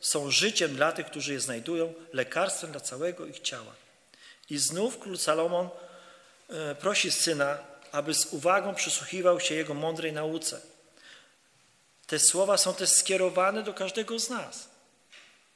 są 0.00 0.30
życiem 0.30 0.74
dla 0.74 0.92
tych, 0.92 1.06
którzy 1.06 1.32
je 1.32 1.40
znajdują, 1.40 1.94
lekarstwem 2.12 2.70
dla 2.70 2.80
całego 2.80 3.26
ich 3.26 3.40
ciała. 3.40 3.74
I 4.50 4.58
znów 4.58 4.98
król 4.98 5.18
Salomon 5.18 5.68
e, 6.48 6.74
prosi 6.74 7.10
syna, 7.10 7.58
aby 7.92 8.14
z 8.14 8.26
uwagą 8.26 8.74
przysłuchiwał 8.74 9.40
się 9.40 9.54
jego 9.54 9.74
mądrej 9.74 10.12
nauce. 10.12 10.60
Te 12.06 12.18
słowa 12.18 12.56
są 12.56 12.74
też 12.74 12.90
skierowane 12.90 13.62
do 13.62 13.74
każdego 13.74 14.18
z 14.18 14.30
nas. 14.30 14.68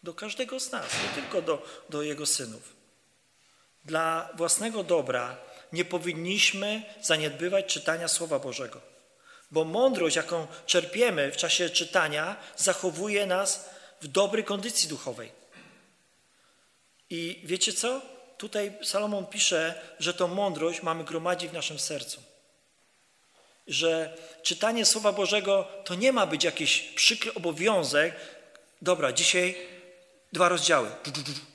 Do 0.03 0.15
każdego 0.15 0.61
z 0.61 0.73
nas, 0.73 0.87
nie 1.03 1.23
tylko 1.23 1.43
do, 1.43 1.67
do 1.89 2.03
jego 2.03 2.27
synów. 2.27 2.82
Dla 3.85 4.29
własnego 4.35 4.85
dobra 4.85 5.37
nie 5.73 5.85
powinniśmy 5.85 6.83
zaniedbywać 7.03 7.67
czytania 7.67 8.09
Słowa 8.09 8.39
Bożego, 8.39 8.81
bo 9.51 9.65
mądrość, 9.65 10.17
jaką 10.17 10.47
czerpiemy 10.67 11.33
w 11.33 11.37
czasie 11.37 11.71
czytania, 11.71 12.37
zachowuje 12.57 13.27
nas 13.27 13.71
w 14.01 14.07
dobrej 14.07 14.45
kondycji 14.45 14.89
duchowej. 14.89 15.33
I 17.11 17.41
wiecie 17.45 17.73
co? 17.73 18.03
Tutaj 18.39 18.79
Salomon 18.83 19.27
pisze, 19.27 19.81
że 19.99 20.15
tą 20.15 20.29
mądrość 20.29 20.83
mamy 20.83 21.05
gromadzić 21.05 21.51
w 21.51 21.55
naszym 21.55 21.79
sercu. 21.79 22.23
Że 23.67 24.17
czytanie 24.43 24.85
Słowa 24.87 25.13
Bożego 25.13 25.69
to 25.85 25.95
nie 25.95 26.13
ma 26.13 26.27
być 26.27 26.45
jakiś 26.45 26.81
przykry 26.81 27.35
obowiązek. 27.35 28.15
Dobra, 28.83 29.13
dzisiaj 29.13 29.57
dwa 30.33 30.49
rozdziały. 30.49 30.91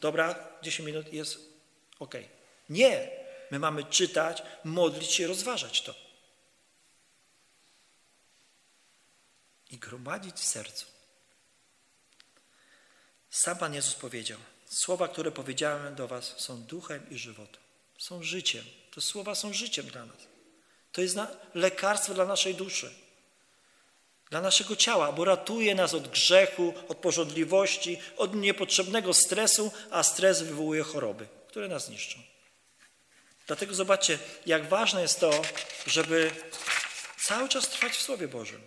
Dobra, 0.01 0.35
10 0.61 0.87
minut 0.87 1.13
jest 1.13 1.46
ok. 1.99 2.15
Nie. 2.69 3.10
My 3.51 3.60
mamy 3.60 3.83
czytać, 3.83 4.43
modlić 4.63 5.12
się, 5.12 5.27
rozważać 5.27 5.81
to. 5.81 5.95
I 9.69 9.77
gromadzić 9.77 10.36
w 10.36 10.45
sercu. 10.45 10.86
Sam 13.29 13.57
Pan 13.57 13.73
Jezus 13.73 13.95
powiedział, 13.95 14.39
słowa, 14.65 15.07
które 15.07 15.31
powiedziałem 15.31 15.95
do 15.95 16.07
was 16.07 16.33
są 16.38 16.62
duchem 16.62 17.10
i 17.10 17.17
żywotą. 17.17 17.60
Są 17.97 18.23
życiem. 18.23 18.63
Te 18.95 19.01
słowa 19.01 19.36
są 19.36 19.53
życiem 19.53 19.86
dla 19.86 20.05
nas. 20.05 20.17
To 20.91 21.01
jest 21.01 21.17
lekarstwo 21.53 22.13
dla 22.13 22.25
naszej 22.25 22.55
duszy, 22.55 22.93
dla 24.29 24.41
naszego 24.41 24.75
ciała, 24.75 25.12
bo 25.12 25.25
ratuje 25.25 25.75
nas 25.75 25.93
od 25.93 26.07
grzechu, 26.07 26.73
od 26.88 26.97
porządliwości, 26.97 27.99
od 28.17 28.36
niepotrzebnego 28.36 29.13
stresu, 29.13 29.71
a 29.91 30.03
stres 30.03 30.41
wywołuje 30.41 30.83
choroby, 30.83 31.27
które 31.47 31.67
nas 31.67 31.89
niszczą. 31.89 32.19
Dlatego 33.47 33.75
zobaczcie, 33.75 34.19
jak 34.45 34.69
ważne 34.69 35.01
jest 35.01 35.19
to, 35.19 35.41
żeby 35.88 36.31
cały 37.17 37.49
czas 37.49 37.69
trwać 37.69 37.93
w 37.93 38.01
Słowie 38.01 38.27
Bożym. 38.27 38.62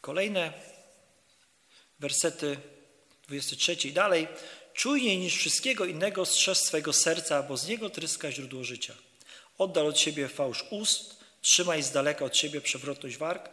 Kolejne 0.00 0.52
wersety 1.98 2.56
23 3.28 3.72
i 3.72 3.92
dalej. 3.92 4.28
Czujniej 4.74 5.18
niż 5.18 5.36
wszystkiego 5.36 5.84
innego 5.84 6.26
strzeż 6.26 6.58
swego 6.58 6.92
serca, 6.92 7.42
bo 7.42 7.56
z 7.56 7.66
niego 7.66 7.90
tryska 7.90 8.32
źródło 8.32 8.64
życia. 8.64 8.94
Oddal 9.58 9.86
od 9.86 9.98
siebie 9.98 10.28
fałsz 10.28 10.64
ust, 10.70 11.16
trzymaj 11.40 11.82
z 11.82 11.90
daleka 11.90 12.24
od 12.24 12.36
siebie 12.36 12.60
przewrotność 12.60 13.16
warg. 13.16 13.48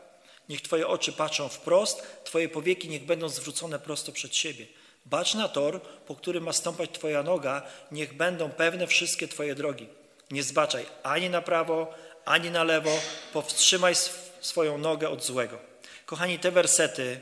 Niech 0.49 0.62
Twoje 0.62 0.88
oczy 0.88 1.12
patrzą 1.12 1.49
wprost, 1.49 2.03
Twoje 2.23 2.49
powieki 2.49 2.89
niech 2.89 3.05
będą 3.05 3.29
zwrócone 3.29 3.79
prosto 3.79 4.12
przed 4.12 4.35
siebie. 4.35 4.65
Bacz 5.05 5.33
na 5.33 5.47
tor, 5.47 5.81
po 5.81 6.15
którym 6.15 6.43
ma 6.43 6.53
stąpać 6.53 6.89
Twoja 6.93 7.23
noga, 7.23 7.62
niech 7.91 8.13
będą 8.13 8.49
pewne 8.49 8.88
wszystkie 8.88 9.27
Twoje 9.27 9.55
drogi. 9.55 9.88
Nie 10.31 10.43
zbaczaj 10.43 10.85
ani 11.03 11.29
na 11.29 11.41
prawo, 11.41 11.93
ani 12.25 12.51
na 12.51 12.63
lewo, 12.63 12.99
powstrzymaj 13.33 13.95
swoją 14.41 14.77
nogę 14.77 15.09
od 15.09 15.23
złego. 15.23 15.59
Kochani, 16.05 16.39
te 16.39 16.51
wersety 16.51 17.21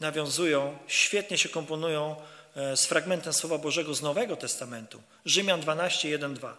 nawiązują, 0.00 0.78
świetnie 0.86 1.38
się 1.38 1.48
komponują 1.48 2.16
e, 2.56 2.76
z 2.76 2.86
fragmentem 2.86 3.32
Słowa 3.32 3.58
Bożego 3.58 3.94
z 3.94 4.02
Nowego 4.02 4.36
Testamentu. 4.36 5.02
Rzymian 5.24 5.60
12, 5.60 6.08
1, 6.08 6.34
2. 6.34 6.56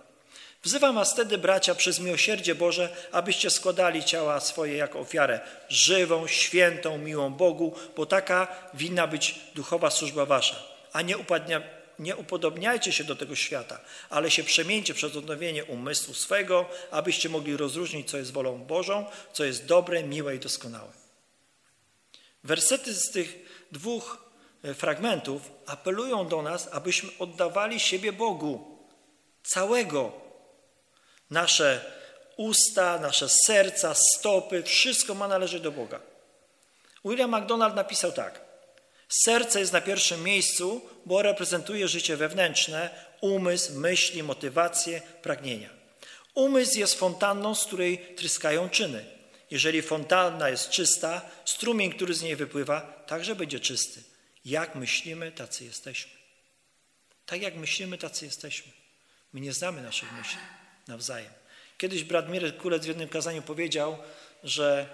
Wzywam 0.65 0.95
was 0.95 1.13
wtedy, 1.13 1.37
bracia, 1.37 1.75
przez 1.75 1.99
miłosierdzie 1.99 2.55
Boże, 2.55 2.95
abyście 3.11 3.49
składali 3.49 4.03
ciała 4.03 4.39
swoje 4.39 4.77
jako 4.77 4.99
ofiarę 4.99 5.39
żywą, 5.69 6.27
świętą, 6.27 6.97
miłą 6.97 7.33
Bogu, 7.33 7.73
bo 7.95 8.05
taka 8.05 8.47
winna 8.73 9.07
być 9.07 9.39
duchowa 9.55 9.89
służba 9.89 10.25
wasza. 10.25 10.63
A 10.93 11.01
nie, 11.01 11.17
upadnia, 11.17 11.61
nie 11.99 12.15
upodobniajcie 12.15 12.91
się 12.91 13.03
do 13.03 13.15
tego 13.15 13.35
świata, 13.35 13.79
ale 14.09 14.31
się 14.31 14.43
przemieńcie 14.43 14.93
przez 14.93 15.15
odnowienie 15.15 15.65
umysłu 15.65 16.13
swego, 16.13 16.69
abyście 16.91 17.29
mogli 17.29 17.57
rozróżnić, 17.57 18.09
co 18.09 18.17
jest 18.17 18.33
wolą 18.33 18.57
Bożą, 18.57 19.05
co 19.33 19.43
jest 19.43 19.65
dobre, 19.65 20.03
miłe 20.03 20.35
i 20.35 20.39
doskonałe. 20.39 20.91
Wersety 22.43 22.93
z 22.93 23.11
tych 23.11 23.35
dwóch 23.71 24.17
e, 24.63 24.73
fragmentów 24.73 25.51
apelują 25.65 26.27
do 26.27 26.41
nas, 26.41 26.69
abyśmy 26.71 27.09
oddawali 27.19 27.79
siebie 27.79 28.13
Bogu, 28.13 28.77
całego. 29.43 30.24
Nasze 31.29 31.95
usta, 32.37 32.99
nasze 32.99 33.29
serca, 33.29 33.93
stopy, 33.93 34.63
wszystko 34.63 35.15
ma 35.15 35.27
należeć 35.27 35.61
do 35.61 35.71
Boga. 35.71 36.01
William 37.05 37.29
MacDonald 37.29 37.75
napisał 37.75 38.11
tak. 38.11 38.41
Serce 39.09 39.59
jest 39.59 39.73
na 39.73 39.81
pierwszym 39.81 40.23
miejscu, 40.23 40.89
bo 41.05 41.21
reprezentuje 41.21 41.87
życie 41.87 42.17
wewnętrzne, 42.17 43.05
umysł, 43.21 43.73
myśli, 43.73 44.23
motywacje, 44.23 45.01
pragnienia. 45.21 45.69
Umysł 46.33 46.79
jest 46.79 46.99
fontanną, 46.99 47.55
z 47.55 47.65
której 47.65 47.97
tryskają 48.15 48.69
czyny. 48.69 49.05
Jeżeli 49.51 49.81
fontanna 49.81 50.49
jest 50.49 50.69
czysta, 50.69 51.21
strumień, 51.45 51.91
który 51.91 52.13
z 52.13 52.21
niej 52.21 52.35
wypływa, 52.35 52.81
także 52.81 53.35
będzie 53.35 53.59
czysty. 53.59 54.03
Jak 54.45 54.75
myślimy, 54.75 55.31
tacy 55.31 55.65
jesteśmy. 55.65 56.11
Tak 57.25 57.41
jak 57.41 57.55
myślimy, 57.55 57.97
tacy 57.97 58.25
jesteśmy. 58.25 58.71
My 59.33 59.39
nie 59.39 59.53
znamy 59.53 59.81
naszych 59.81 60.11
myśli 60.11 60.39
nawzajem. 60.87 61.31
Kiedyś 61.77 62.03
brat 62.03 62.29
Mirek 62.29 62.57
Kulec 62.57 62.85
w 62.85 62.87
jednym 62.87 63.09
kazaniu 63.09 63.41
powiedział, 63.41 63.97
że 64.43 64.89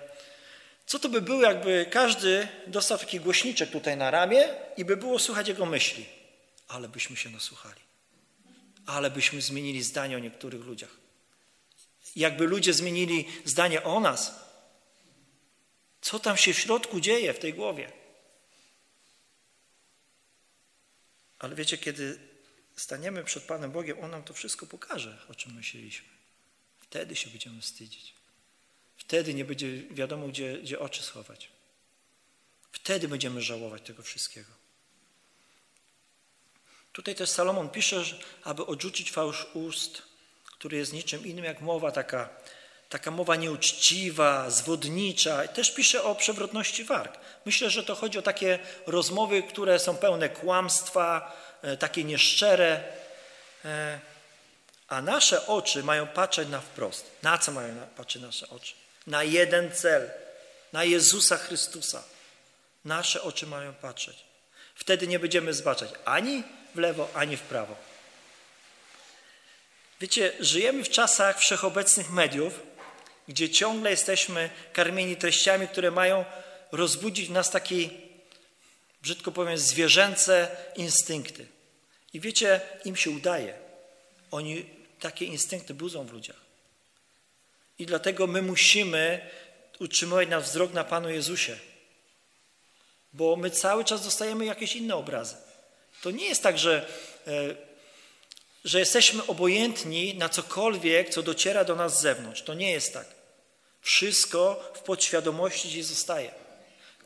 co 0.85 0.99
to 0.99 1.09
by 1.09 1.21
było, 1.21 1.41
jakby 1.41 1.85
każdy 1.91 2.47
dostał 2.67 2.97
taki 2.97 3.19
głośniczek 3.19 3.71
tutaj 3.71 3.97
na 3.97 4.11
ramię 4.11 4.43
i 4.77 4.85
by 4.85 4.97
było 4.97 5.19
słuchać 5.19 5.47
jego 5.47 5.65
myśli. 5.65 6.05
Ale 6.67 6.89
byśmy 6.89 7.15
się 7.17 7.29
nasłuchali. 7.29 7.81
Ale 8.85 9.11
byśmy 9.11 9.41
zmienili 9.41 9.83
zdanie 9.83 10.15
o 10.15 10.19
niektórych 10.19 10.65
ludziach. 10.65 10.97
Jakby 12.15 12.47
ludzie 12.47 12.73
zmienili 12.73 13.27
zdanie 13.45 13.83
o 13.83 13.99
nas, 13.99 14.35
co 16.01 16.19
tam 16.19 16.37
się 16.37 16.53
w 16.53 16.59
środku 16.59 16.99
dzieje 16.99 17.33
w 17.33 17.39
tej 17.39 17.53
głowie. 17.53 17.91
Ale 21.39 21.55
wiecie, 21.55 21.77
kiedy 21.77 22.30
staniemy 22.75 23.23
przed 23.23 23.43
Panem 23.43 23.71
Bogiem, 23.71 23.97
On 24.03 24.11
nam 24.11 24.23
to 24.23 24.33
wszystko 24.33 24.65
pokaże, 24.65 25.17
o 25.29 25.35
czym 25.35 25.53
myśleliśmy. 25.53 26.07
Wtedy 26.79 27.15
się 27.15 27.29
będziemy 27.29 27.61
wstydzić. 27.61 28.13
Wtedy 28.97 29.33
nie 29.33 29.45
będzie 29.45 29.81
wiadomo, 29.91 30.27
gdzie, 30.27 30.57
gdzie 30.57 30.79
oczy 30.79 31.03
schować. 31.03 31.49
Wtedy 32.71 33.07
będziemy 33.07 33.41
żałować 33.41 33.81
tego 33.81 34.03
wszystkiego. 34.03 34.51
Tutaj 36.93 37.15
też 37.15 37.29
Salomon 37.29 37.69
pisze, 37.69 38.03
aby 38.43 38.65
odrzucić 38.65 39.11
fałsz 39.11 39.47
ust, 39.53 40.01
który 40.45 40.77
jest 40.77 40.93
niczym 40.93 41.25
innym 41.25 41.45
jak 41.45 41.61
mowa 41.61 41.91
taka, 41.91 42.29
taka 42.89 43.11
mowa 43.11 43.35
nieuczciwa, 43.35 44.49
zwodnicza. 44.49 45.47
Też 45.47 45.73
pisze 45.73 46.03
o 46.03 46.15
przewrotności 46.15 46.83
warg. 46.83 47.19
Myślę, 47.45 47.69
że 47.69 47.83
to 47.83 47.95
chodzi 47.95 48.19
o 48.19 48.21
takie 48.21 48.59
rozmowy, 48.87 49.43
które 49.43 49.79
są 49.79 49.97
pełne 49.97 50.29
kłamstwa, 50.29 51.37
takie 51.79 52.03
nieszczere. 52.03 52.83
E, 53.65 53.99
a 54.87 55.01
nasze 55.01 55.47
oczy 55.47 55.83
mają 55.83 56.07
patrzeć 56.07 56.49
na 56.49 56.61
wprost. 56.61 57.11
Na 57.23 57.37
co 57.37 57.51
mają 57.51 57.87
patrzeć 57.97 58.21
nasze 58.21 58.49
oczy? 58.49 58.73
Na 59.07 59.23
jeden 59.23 59.71
cel. 59.71 60.09
Na 60.73 60.83
Jezusa 60.83 61.37
Chrystusa. 61.37 62.03
Nasze 62.85 63.21
oczy 63.21 63.47
mają 63.47 63.73
patrzeć. 63.73 64.17
Wtedy 64.75 65.07
nie 65.07 65.19
będziemy 65.19 65.53
zbaczać 65.53 65.89
ani 66.05 66.43
w 66.75 66.77
lewo, 66.77 67.09
ani 67.13 67.37
w 67.37 67.41
prawo. 67.41 67.75
Wiecie, 70.01 70.31
żyjemy 70.39 70.83
w 70.83 70.89
czasach 70.89 71.39
wszechobecnych 71.39 72.11
mediów, 72.11 72.59
gdzie 73.27 73.49
ciągle 73.49 73.91
jesteśmy 73.91 74.49
karmieni 74.73 75.15
treściami, 75.15 75.67
które 75.67 75.91
mają 75.91 76.25
rozbudzić 76.71 77.27
w 77.27 77.31
nas 77.31 77.51
takie, 77.51 77.89
brzydko 79.01 79.31
powiem, 79.31 79.57
zwierzęce 79.57 80.57
instynkty. 80.75 81.47
I 82.13 82.19
wiecie, 82.19 82.61
im 82.85 82.95
się 82.95 83.09
udaje. 83.11 83.53
Oni 84.31 84.65
takie 84.99 85.25
instynkty 85.25 85.73
budzą 85.73 86.05
w 86.05 86.13
ludziach. 86.13 86.41
I 87.79 87.85
dlatego 87.85 88.27
my 88.27 88.41
musimy 88.41 89.29
utrzymywać 89.79 90.29
nasz 90.29 90.43
wzrok 90.43 90.73
na 90.73 90.83
Panu 90.83 91.09
Jezusie. 91.09 91.57
Bo 93.13 93.35
my 93.35 93.51
cały 93.51 93.85
czas 93.85 94.03
dostajemy 94.03 94.45
jakieś 94.45 94.75
inne 94.75 94.95
obrazy. 94.95 95.35
To 96.01 96.11
nie 96.11 96.25
jest 96.25 96.43
tak, 96.43 96.59
że, 96.59 96.87
e, 97.27 97.55
że 98.65 98.79
jesteśmy 98.79 99.25
obojętni 99.25 100.15
na 100.15 100.29
cokolwiek, 100.29 101.09
co 101.09 101.23
dociera 101.23 101.63
do 101.63 101.75
nas 101.75 101.97
z 101.97 102.01
zewnątrz. 102.01 102.41
To 102.41 102.53
nie 102.53 102.71
jest 102.71 102.93
tak. 102.93 103.07
Wszystko 103.81 104.71
w 104.75 104.79
podświadomości 104.79 105.67
gdzieś 105.67 105.85
zostaje. 105.85 106.40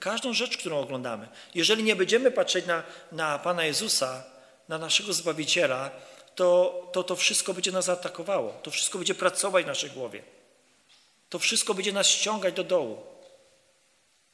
Każdą 0.05 0.33
rzecz, 0.33 0.57
którą 0.57 0.79
oglądamy. 0.79 1.27
Jeżeli 1.55 1.83
nie 1.83 1.95
będziemy 1.95 2.31
patrzeć 2.31 2.65
na, 2.65 2.83
na 3.11 3.39
Pana 3.39 3.65
Jezusa, 3.65 4.23
na 4.67 4.77
naszego 4.77 5.13
Zbawiciela, 5.13 5.91
to, 6.35 6.81
to 6.93 7.03
to 7.03 7.15
wszystko 7.15 7.53
będzie 7.53 7.71
nas 7.71 7.89
atakowało. 7.89 8.53
To 8.63 8.71
wszystko 8.71 8.97
będzie 8.97 9.15
pracować 9.15 9.63
w 9.63 9.67
naszej 9.67 9.89
głowie. 9.89 10.23
To 11.29 11.39
wszystko 11.39 11.73
będzie 11.73 11.93
nas 11.93 12.07
ściągać 12.07 12.53
do 12.53 12.63
dołu. 12.63 13.03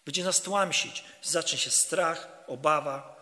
Będzie 0.05 0.23
nas 0.23 0.41
tłamsić. 0.41 1.03
Zacznie 1.21 1.57
się 1.57 1.71
strach, 1.71 2.27
obawa. 2.47 3.15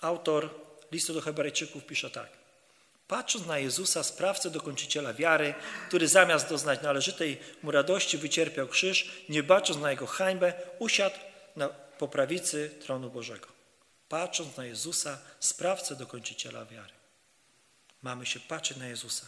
Autor 0.00 0.50
listu 0.92 1.14
do 1.14 1.20
Hebrajczyków 1.20 1.86
pisze 1.86 2.10
tak. 2.10 2.39
Patrząc 3.10 3.46
na 3.46 3.58
Jezusa, 3.58 4.02
sprawcę 4.02 4.50
dokończyciela 4.50 5.14
wiary, 5.14 5.54
który 5.88 6.08
zamiast 6.08 6.48
doznać 6.48 6.82
należytej 6.82 7.40
mu 7.62 7.70
radości 7.70 8.18
wycierpiał 8.18 8.68
krzyż, 8.68 9.10
nie 9.28 9.42
bacząc 9.42 9.80
na 9.80 9.90
jego 9.90 10.06
hańbę, 10.06 10.52
usiadł 10.78 11.16
na 11.56 11.68
poprawicy 11.98 12.70
tronu 12.82 13.10
Bożego. 13.10 13.48
Patrząc 14.08 14.56
na 14.56 14.64
Jezusa, 14.64 15.18
sprawcę 15.40 15.96
dokończyciela 15.96 16.64
wiary. 16.64 16.92
Mamy 18.02 18.26
się 18.26 18.40
patrzeć 18.40 18.76
na 18.76 18.86
Jezusa. 18.86 19.26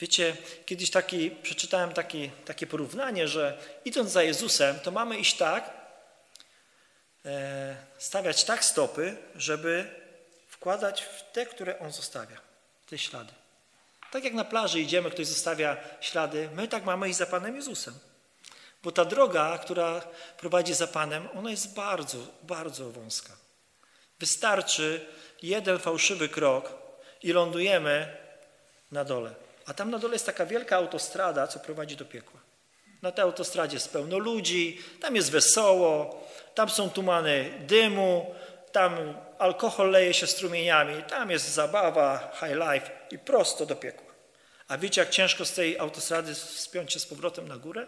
Wiecie, 0.00 0.36
kiedyś 0.66 0.90
taki, 0.90 1.30
przeczytałem 1.30 1.92
taki, 1.92 2.30
takie 2.44 2.66
porównanie, 2.66 3.28
że 3.28 3.58
idąc 3.84 4.10
za 4.10 4.22
Jezusem, 4.22 4.80
to 4.80 4.90
mamy 4.90 5.18
iść 5.18 5.36
tak, 5.36 5.70
e, 7.24 7.76
stawiać 7.98 8.44
tak 8.44 8.64
stopy, 8.64 9.16
żeby 9.36 10.05
wkładać 10.56 11.02
w 11.02 11.32
te, 11.32 11.46
które 11.46 11.78
On 11.78 11.92
zostawia, 11.92 12.36
te 12.90 12.98
ślady. 12.98 13.32
Tak 14.10 14.24
jak 14.24 14.34
na 14.34 14.44
plaży 14.44 14.80
idziemy, 14.80 15.10
ktoś 15.10 15.26
zostawia 15.26 15.76
ślady, 16.00 16.48
my 16.54 16.68
tak 16.68 16.84
mamy 16.84 17.08
iść 17.08 17.18
za 17.18 17.26
Panem 17.26 17.56
Jezusem. 17.56 17.94
Bo 18.82 18.92
ta 18.92 19.04
droga, 19.04 19.58
która 19.58 20.00
prowadzi 20.38 20.74
za 20.74 20.86
Panem, 20.86 21.28
ona 21.34 21.50
jest 21.50 21.74
bardzo, 21.74 22.18
bardzo 22.42 22.90
wąska. 22.90 23.32
Wystarczy 24.20 25.06
jeden 25.42 25.78
fałszywy 25.78 26.28
krok 26.28 26.72
i 27.22 27.32
lądujemy 27.32 28.16
na 28.92 29.04
dole. 29.04 29.34
A 29.66 29.74
tam 29.74 29.90
na 29.90 29.98
dole 29.98 30.14
jest 30.14 30.26
taka 30.26 30.46
wielka 30.46 30.76
autostrada, 30.76 31.46
co 31.46 31.58
prowadzi 31.58 31.96
do 31.96 32.04
piekła. 32.04 32.40
Na 33.02 33.12
tej 33.12 33.22
autostradzie 33.22 33.76
jest 33.76 33.92
pełno 33.92 34.18
ludzi, 34.18 34.82
tam 35.00 35.16
jest 35.16 35.30
wesoło, 35.30 36.26
tam 36.54 36.70
są 36.70 36.90
tumany 36.90 37.50
dymu, 37.60 38.34
tam 38.76 39.14
alkohol 39.38 39.90
leje 39.90 40.14
się 40.14 40.26
strumieniami, 40.26 41.02
tam 41.02 41.30
jest 41.30 41.48
zabawa, 41.48 42.32
high 42.40 42.56
life 42.56 42.90
i 43.10 43.18
prosto 43.18 43.66
do 43.66 43.76
piekła. 43.76 44.14
A 44.68 44.78
wiecie, 44.78 45.00
jak 45.00 45.10
ciężko 45.10 45.44
z 45.44 45.52
tej 45.52 45.78
autostrady 45.78 46.34
wspiąć 46.34 46.92
się 46.92 47.00
z 47.00 47.06
powrotem 47.06 47.48
na 47.48 47.56
górę 47.56 47.86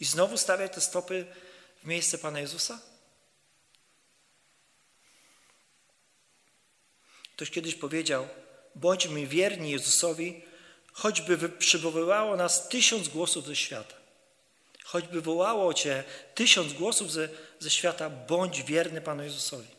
i 0.00 0.04
znowu 0.04 0.38
stawiać 0.38 0.72
te 0.72 0.80
stopy 0.80 1.26
w 1.82 1.86
miejsce 1.86 2.18
Pana 2.18 2.40
Jezusa? 2.40 2.78
Ktoś 7.36 7.50
kiedyś 7.50 7.74
powiedział, 7.74 8.28
bądźmy 8.74 9.26
wierni 9.26 9.70
Jezusowi, 9.70 10.42
choćby 10.92 11.48
przywoływało 11.48 12.36
nas 12.36 12.68
tysiąc 12.68 13.08
głosów 13.08 13.46
ze 13.46 13.56
świata. 13.56 13.94
Choćby 14.84 15.20
wołało 15.20 15.74
Cię 15.74 16.04
tysiąc 16.34 16.72
głosów 16.72 17.12
ze, 17.12 17.28
ze 17.58 17.70
świata, 17.70 18.10
bądź 18.10 18.62
wierny 18.62 19.00
Panu 19.00 19.22
Jezusowi. 19.22 19.77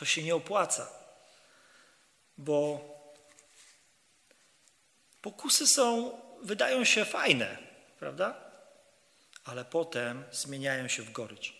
To 0.00 0.06
się 0.06 0.22
nie 0.22 0.34
opłaca, 0.34 0.92
bo 2.38 2.80
pokusy 5.22 5.66
są, 5.66 6.18
wydają 6.42 6.84
się 6.84 7.04
fajne, 7.04 7.58
prawda? 7.98 8.50
Ale 9.44 9.64
potem 9.64 10.24
zmieniają 10.32 10.88
się 10.88 11.02
w 11.02 11.12
gorycz. 11.12 11.54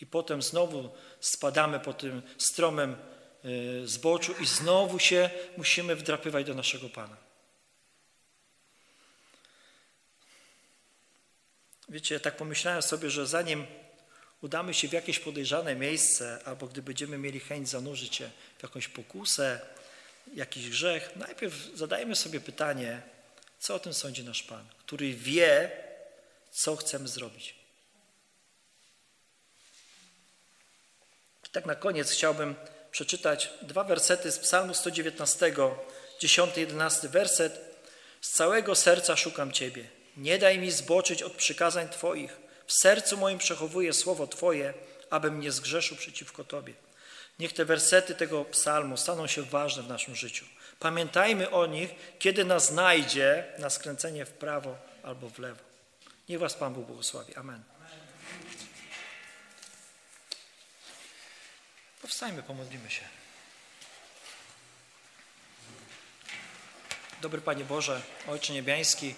I 0.00 0.06
potem 0.06 0.42
znowu 0.42 0.90
spadamy 1.20 1.80
po 1.80 1.92
tym 1.92 2.22
stromym 2.38 2.96
y, 3.44 3.88
zboczu 3.88 4.34
i 4.40 4.46
znowu 4.46 4.98
się 4.98 5.30
musimy 5.56 5.96
wdrapywać 5.96 6.46
do 6.46 6.54
naszego 6.54 6.88
Pana. 6.88 7.16
Wiecie, 11.88 12.20
tak 12.20 12.36
pomyślałem 12.36 12.82
sobie, 12.82 13.10
że 13.10 13.26
zanim 13.26 13.66
udamy 14.44 14.74
się 14.74 14.88
w 14.88 14.92
jakieś 14.92 15.18
podejrzane 15.18 15.74
miejsce, 15.76 16.38
albo 16.44 16.66
gdy 16.66 16.82
będziemy 16.82 17.18
mieli 17.18 17.40
chęć 17.40 17.68
zanurzyć 17.68 18.16
się 18.16 18.30
w 18.58 18.62
jakąś 18.62 18.88
pokusę, 18.88 19.60
jakiś 20.34 20.70
grzech, 20.70 21.16
najpierw 21.16 21.54
zadajmy 21.74 22.16
sobie 22.16 22.40
pytanie, 22.40 23.02
co 23.58 23.74
o 23.74 23.78
tym 23.78 23.94
sądzi 23.94 24.24
nasz 24.24 24.42
Pan, 24.42 24.66
który 24.78 25.14
wie, 25.14 25.70
co 26.50 26.76
chcemy 26.76 27.08
zrobić. 27.08 27.54
Tak 31.52 31.66
na 31.66 31.74
koniec 31.74 32.10
chciałbym 32.10 32.54
przeczytać 32.90 33.50
dwa 33.62 33.84
wersety 33.84 34.32
z 34.32 34.38
Psalmu 34.38 34.74
119, 34.74 35.54
10-11 36.22 37.08
werset. 37.08 37.60
Z 38.20 38.30
całego 38.30 38.74
serca 38.74 39.16
szukam 39.16 39.52
Ciebie. 39.52 39.84
Nie 40.16 40.38
daj 40.38 40.58
mi 40.58 40.70
zboczyć 40.70 41.22
od 41.22 41.32
przykazań 41.32 41.88
Twoich. 41.88 42.43
W 42.66 42.72
sercu 42.72 43.16
moim 43.16 43.38
przechowuję 43.38 43.92
słowo 43.92 44.26
Twoje, 44.26 44.74
abym 45.10 45.40
nie 45.40 45.52
zgrzeszył 45.52 45.96
przeciwko 45.96 46.44
Tobie. 46.44 46.74
Niech 47.38 47.52
te 47.52 47.64
wersety 47.64 48.14
tego 48.14 48.44
psalmu 48.44 48.96
staną 48.96 49.26
się 49.26 49.42
ważne 49.42 49.82
w 49.82 49.88
naszym 49.88 50.16
życiu. 50.16 50.44
Pamiętajmy 50.78 51.50
o 51.50 51.66
nich, 51.66 51.90
kiedy 52.18 52.44
nas 52.44 52.66
znajdzie 52.66 53.44
na 53.58 53.70
skręcenie 53.70 54.24
w 54.24 54.30
prawo 54.30 54.76
albo 55.02 55.30
w 55.30 55.38
lewo. 55.38 55.60
Niech 56.28 56.38
Was 56.38 56.54
Pan 56.54 56.74
Bóg 56.74 56.86
błogosławi. 56.86 57.34
Amen. 57.34 57.62
Powstajmy, 62.02 62.42
pomodlimy 62.42 62.90
się. 62.90 63.02
Dobry 67.20 67.40
Panie 67.40 67.64
Boże, 67.64 68.02
Ojcze 68.28 68.52
Niebiański, 68.52 69.14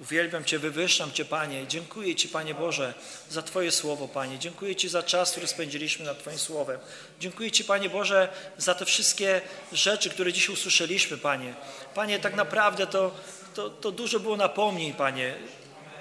Uwielbiam 0.00 0.44
Cię, 0.44 0.58
wywyższam 0.58 1.12
Cię, 1.12 1.24
Panie. 1.24 1.66
Dziękuję 1.68 2.14
Ci, 2.14 2.28
Panie 2.28 2.54
Boże, 2.54 2.94
za 3.30 3.42
Twoje 3.42 3.70
słowo, 3.70 4.08
Panie. 4.08 4.38
Dziękuję 4.38 4.76
Ci 4.76 4.88
za 4.88 5.02
czas, 5.02 5.30
który 5.30 5.46
spędziliśmy 5.46 6.04
nad 6.04 6.18
Twoim 6.18 6.38
słowem. 6.38 6.80
Dziękuję 7.20 7.50
Ci, 7.50 7.64
Panie 7.64 7.90
Boże, 7.90 8.28
za 8.58 8.74
te 8.74 8.84
wszystkie 8.84 9.40
rzeczy, 9.72 10.10
które 10.10 10.32
dziś 10.32 10.48
usłyszeliśmy, 10.48 11.18
Panie. 11.18 11.54
Panie, 11.94 12.18
tak 12.18 12.34
naprawdę 12.34 12.86
to, 12.86 13.14
to, 13.54 13.70
to 13.70 13.92
dużo 13.92 14.20
było 14.20 14.36
napomnień, 14.36 14.92
Panie. 14.94 15.34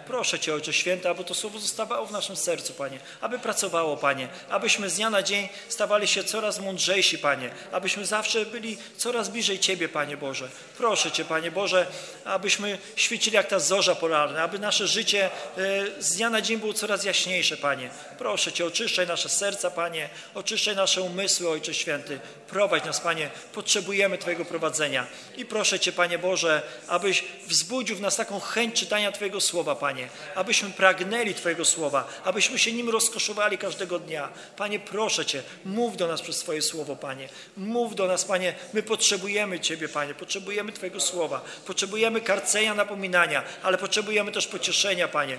Proszę 0.08 0.40
Cię, 0.40 0.54
Ojcze 0.54 0.74
Święty, 0.74 1.10
aby 1.10 1.24
to 1.24 1.34
słowo 1.34 1.60
zostawało 1.60 2.06
w 2.06 2.12
naszym 2.12 2.36
sercu, 2.36 2.74
Panie, 2.74 3.00
aby 3.22 3.40
pracowało, 3.40 3.98
Panie, 3.98 4.28
abyśmy 4.50 4.90
z 4.90 4.96
dnia 4.96 5.10
na 5.10 5.24
dzień 5.24 5.50
stawali 5.70 6.08
się 6.08 6.24
coraz 6.24 6.60
mądrzejsi, 6.60 7.18
Panie, 7.18 7.50
abyśmy 7.72 8.06
zawsze 8.06 8.46
byli 8.46 8.78
coraz 8.98 9.30
bliżej 9.30 9.60
Ciebie, 9.60 9.90
Panie 9.90 10.18
Boże. 10.18 10.50
Proszę 10.78 11.12
Cię, 11.12 11.26
Panie 11.26 11.52
Boże, 11.52 11.88
abyśmy 12.26 12.78
świecili 12.96 13.36
jak 13.36 13.48
ta 13.48 13.60
zorza 13.60 13.96
polarna, 13.96 14.44
aby 14.44 14.60
nasze 14.60 14.88
życie 14.88 15.26
e, 15.26 16.02
z 16.02 16.16
dnia 16.16 16.30
na 16.30 16.42
dzień 16.42 16.58
było 16.58 16.74
coraz 16.74 17.04
jaśniejsze, 17.04 17.58
Panie. 17.58 17.90
Proszę 18.18 18.52
Cię, 18.52 18.66
oczyszczaj 18.66 19.08
nasze 19.08 19.30
serca, 19.30 19.72
Panie, 19.72 20.10
oczyszczaj 20.36 20.76
nasze 20.76 21.02
umysły, 21.02 21.50
Ojcze 21.50 21.74
Święty. 21.74 22.20
Prowadź 22.48 22.86
nas, 22.86 23.00
Panie, 23.00 23.30
potrzebujemy 23.54 24.18
Twojego 24.18 24.46
prowadzenia. 24.46 25.08
I 25.38 25.46
proszę 25.46 25.80
Cię, 25.80 25.92
Panie 25.92 26.20
Boże, 26.20 26.62
abyś 26.88 27.24
wzbudził 27.48 27.96
w 27.96 28.02
nas 28.02 28.16
taką 28.16 28.40
chęć 28.40 28.80
czytania 28.80 29.12
Twojego 29.12 29.42
słowa, 29.42 29.76
Panie 29.76 29.93
Panie, 29.94 30.08
abyśmy 30.36 30.70
pragnęli 30.70 31.34
Twojego 31.34 31.66
słowa, 31.66 32.08
abyśmy 32.24 32.60
się 32.60 32.72
nim 32.72 32.90
rozkoszowali 32.90 33.58
każdego 33.58 34.00
dnia. 34.00 34.30
Panie, 34.58 34.80
proszę 34.80 35.26
Cię, 35.26 35.44
mów 35.66 35.98
do 35.98 36.08
nas 36.08 36.22
przez 36.22 36.40
Twoje 36.40 36.62
słowo, 36.62 36.96
Panie. 36.96 37.30
Mów 37.58 37.96
do 37.96 38.08
nas, 38.08 38.26
Panie, 38.26 38.56
my 38.74 38.84
potrzebujemy 38.84 39.60
Ciebie, 39.60 39.90
Panie, 39.90 40.14
potrzebujemy 40.14 40.72
Twojego 40.72 41.00
słowa, 41.00 41.42
potrzebujemy 41.66 42.22
karcenia, 42.22 42.74
napominania, 42.74 43.44
ale 43.64 43.78
potrzebujemy 43.78 44.32
też 44.32 44.48
pocieszenia, 44.48 45.08
Panie. 45.08 45.38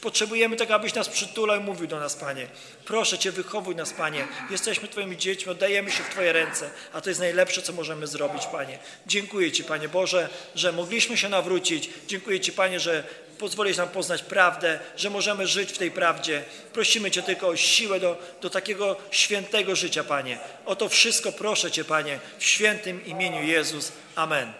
Potrzebujemy 0.00 0.56
tego, 0.56 0.74
abyś 0.74 0.94
nas 0.94 1.08
przytulał 1.08 1.60
i 1.60 1.64
mówił 1.64 1.86
do 1.86 2.00
nas, 2.00 2.14
Panie. 2.14 2.46
Proszę 2.84 3.18
Cię, 3.18 3.32
wychowuj 3.32 3.76
nas, 3.76 3.92
Panie. 3.92 4.28
Jesteśmy 4.50 4.88
Twoimi 4.88 5.16
dziećmi, 5.16 5.52
oddajemy 5.52 5.90
się 5.90 6.02
w 6.02 6.08
Twoje 6.08 6.32
ręce, 6.32 6.70
a 6.92 7.00
to 7.00 7.10
jest 7.10 7.20
najlepsze, 7.20 7.62
co 7.62 7.72
możemy 7.72 8.06
zrobić, 8.06 8.46
Panie. 8.46 8.78
Dziękuję 9.06 9.52
Ci, 9.52 9.64
Panie 9.64 9.88
Boże, 9.88 10.28
że 10.54 10.72
mogliśmy 10.72 11.16
się 11.16 11.28
nawrócić. 11.28 11.90
Dziękuję 12.06 12.40
Ci, 12.40 12.52
Panie, 12.52 12.80
że 12.80 13.04
pozwolić 13.38 13.76
nam 13.76 13.88
poznać 13.88 14.22
prawdę, 14.22 14.78
że 14.96 15.10
możemy 15.10 15.46
żyć 15.46 15.72
w 15.72 15.78
tej 15.78 15.90
prawdzie. 15.90 16.44
Prosimy 16.72 17.10
Cię 17.10 17.22
tylko 17.22 17.48
o 17.48 17.56
siłę 17.56 18.00
do, 18.00 18.18
do 18.40 18.50
takiego 18.50 18.96
świętego 19.10 19.76
życia, 19.76 20.04
Panie. 20.04 20.38
O 20.64 20.76
to 20.76 20.88
wszystko 20.88 21.32
proszę 21.32 21.70
Cię, 21.70 21.84
Panie, 21.84 22.18
w 22.38 22.44
świętym 22.44 23.06
imieniu 23.06 23.42
Jezus. 23.42 23.92
Amen. 24.14 24.52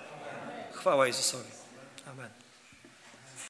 Chwała 0.73 1.07
Jezusowi. 1.07 1.52